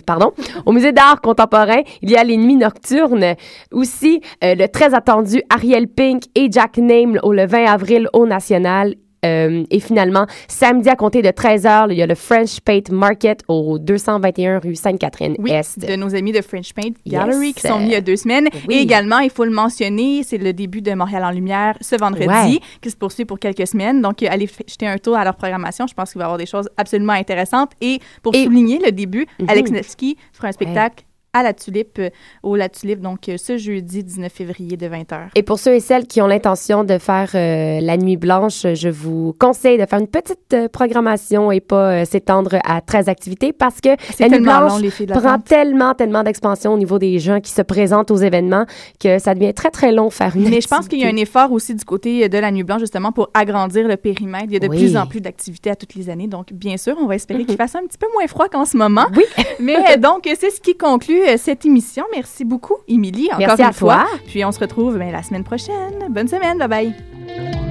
pardon, 0.05 0.31
au 0.65 0.71
musée 0.71 0.91
d'art 0.91 1.21
contemporain, 1.21 1.81
il 2.01 2.09
y 2.09 2.15
a 2.15 2.23
les 2.23 2.37
nuits 2.37 2.55
nocturnes. 2.55 3.35
Aussi, 3.71 4.21
euh, 4.43 4.55
le 4.55 4.67
très 4.67 4.93
attendu 4.93 5.43
Ariel 5.49 5.87
Pink 5.87 6.23
et 6.33 6.47
Jack 6.51 6.77
Name 6.77 7.19
au 7.23 7.33
le 7.33 7.45
20 7.45 7.65
avril 7.65 8.09
au 8.13 8.25
National. 8.25 8.95
Euh, 9.23 9.63
et 9.71 9.79
finalement, 9.79 10.27
samedi 10.47 10.89
à 10.89 10.95
compter 10.95 11.21
de 11.21 11.29
13h, 11.29 11.87
il 11.91 11.97
y 11.97 12.01
a 12.01 12.05
le 12.07 12.15
French 12.15 12.59
Paint 12.61 12.81
Market 12.91 13.41
au 13.47 13.79
221 13.79 14.59
rue 14.59 14.75
Sainte-Catherine 14.75 15.35
Oui, 15.39 15.51
Est. 15.51 15.79
de 15.79 15.95
nos 15.95 16.13
amis 16.15 16.31
de 16.31 16.41
French 16.41 16.73
Paint 16.73 16.91
Gallery 17.07 17.47
Yes. 17.47 17.55
qui 17.55 17.67
sont 17.67 17.75
venus 17.77 17.89
il 17.89 17.93
y 17.93 17.95
a 17.95 18.01
deux 18.01 18.15
semaines. 18.17 18.47
Oui. 18.67 18.75
Et 18.75 18.79
également, 18.81 19.19
il 19.19 19.29
faut 19.31 19.45
le 19.45 19.51
mentionner, 19.51 20.21
c'est 20.23 20.37
le 20.37 20.53
début 20.53 20.81
de 20.81 20.93
Montréal 20.93 21.23
en 21.23 21.31
Lumière 21.31 21.75
ce 21.81 21.95
vendredi 21.95 22.27
Ouais. 22.27 22.59
qui 22.81 22.89
se 22.91 22.95
poursuit 22.95 23.25
pour 23.25 23.39
quelques 23.39 23.67
semaines. 23.67 24.01
Donc, 24.01 24.21
euh, 24.21 24.27
allez 24.29 24.47
jeter 24.67 24.87
un 24.87 24.97
tour 24.97 25.15
à 25.15 25.23
leur 25.23 25.35
programmation. 25.35 25.87
Je 25.87 25.93
pense 25.93 26.11
qu'il 26.11 26.19
va 26.19 26.25
y 26.25 26.27
avoir 26.27 26.37
des 26.37 26.45
choses 26.45 26.69
absolument 26.77 27.13
intéressantes. 27.13 27.71
Et 27.81 27.99
pour 28.21 28.35
Et- 28.35 28.43
souligner 28.43 28.79
le 28.83 28.91
début, 28.91 29.25
Mhm. 29.39 29.49
Alex 29.49 29.71
Nevsky 29.71 30.17
fera 30.33 30.49
un 30.49 30.51
spectacle 30.51 31.03
à 31.35 31.43
la 31.43 31.53
Tulipe, 31.53 31.99
euh, 31.99 32.09
au 32.43 32.55
La 32.55 32.69
Tulipe, 32.69 33.01
donc 33.01 33.27
euh, 33.27 33.35
ce 33.37 33.57
jeudi 33.57 34.03
19 34.05 34.31
février 34.31 34.77
de 34.77 34.87
20h. 34.87 35.27
Et 35.35 35.43
pour 35.43 35.59
ceux 35.59 35.73
et 35.75 35.79
celles 35.81 36.07
qui 36.07 36.21
ont 36.21 36.27
l'intention 36.27 36.85
de 36.85 36.97
faire 36.97 37.29
euh, 37.35 37.81
la 37.81 37.97
nuit 37.97 38.15
blanche, 38.15 38.65
je 38.73 38.87
vous 38.87 39.35
conseille 39.37 39.77
de 39.77 39.85
faire 39.85 39.99
une 39.99 40.07
petite 40.07 40.55
programmation 40.71 41.51
et 41.51 41.59
pas 41.59 41.91
euh, 42.01 42.05
s'étendre 42.05 42.55
à 42.63 42.79
13 42.79 43.09
activités 43.09 43.51
parce 43.51 43.81
que 43.81 43.89
la 44.19 44.29
nuit 44.29 44.39
blanche 44.39 44.81
long, 44.81 45.05
prend 45.19 45.39
tellement, 45.39 45.93
tellement 45.93 46.23
d'expansion 46.23 46.73
au 46.73 46.77
niveau 46.77 46.99
des 46.99 47.19
gens 47.19 47.41
qui 47.41 47.51
se 47.51 47.61
présentent 47.61 48.11
aux 48.11 48.15
événements 48.17 48.65
que 48.99 49.19
ça 49.19 49.33
devient 49.35 49.53
très, 49.53 49.71
très 49.71 49.91
long 49.91 50.09
faire 50.09 50.37
une 50.37 50.49
Mais 50.49 50.61
je 50.61 50.67
pense 50.69 50.87
qu'il 50.87 50.99
y 50.99 51.05
a 51.05 51.09
un 51.09 51.15
effort 51.17 51.51
aussi 51.51 51.75
du 51.75 51.83
côté 51.83 52.29
de 52.29 52.37
la 52.37 52.49
Nuit 52.51 52.63
Blanche, 52.63 52.79
justement, 52.79 53.11
pour 53.11 53.29
agrandir 53.33 53.89
le 53.89 53.97
périmètre. 53.97 54.45
Il 54.47 54.53
y 54.53 54.55
a 54.55 54.59
de 54.59 54.67
Oui. 54.69 54.77
plus 54.77 54.95
en 54.95 55.05
plus 55.05 55.19
d'activités 55.19 55.69
à 55.69 55.75
toutes 55.75 55.95
les 55.95 56.09
années. 56.09 56.27
Donc, 56.27 56.53
bien 56.53 56.77
sûr, 56.77 56.95
on 57.01 57.07
va 57.07 57.15
espérer 57.15 57.43
qu'il 57.45 57.57
fasse 57.57 57.75
un 57.75 57.85
petit 57.85 57.97
peu 57.97 58.07
moins 58.13 58.27
froid 58.27 58.47
qu'en 58.47 58.63
ce 58.63 58.77
moment. 58.77 59.05
Oui. 59.15 59.23
Mais 59.59 59.97
donc, 59.97 60.21
c'est 60.39 60.49
ce 60.49 60.61
qui 60.61 60.77
conclut 60.77 61.24
cette 61.37 61.65
émission. 61.65 62.03
Merci 62.13 62.45
beaucoup, 62.45 62.75
Émilie, 62.87 63.27
encore 63.27 63.39
Merci 63.39 63.61
une 63.61 63.67
à 63.67 63.71
fois. 63.71 64.05
toi. 64.09 64.19
Puis, 64.27 64.45
on 64.45 64.51
se 64.51 64.59
retrouve 64.59 64.97
ben, 64.97 65.11
la 65.11 65.23
semaine 65.23 65.43
prochaine. 65.43 66.07
Bonne 66.09 66.27
semaine. 66.27 66.57
Bye-bye. 66.57 67.64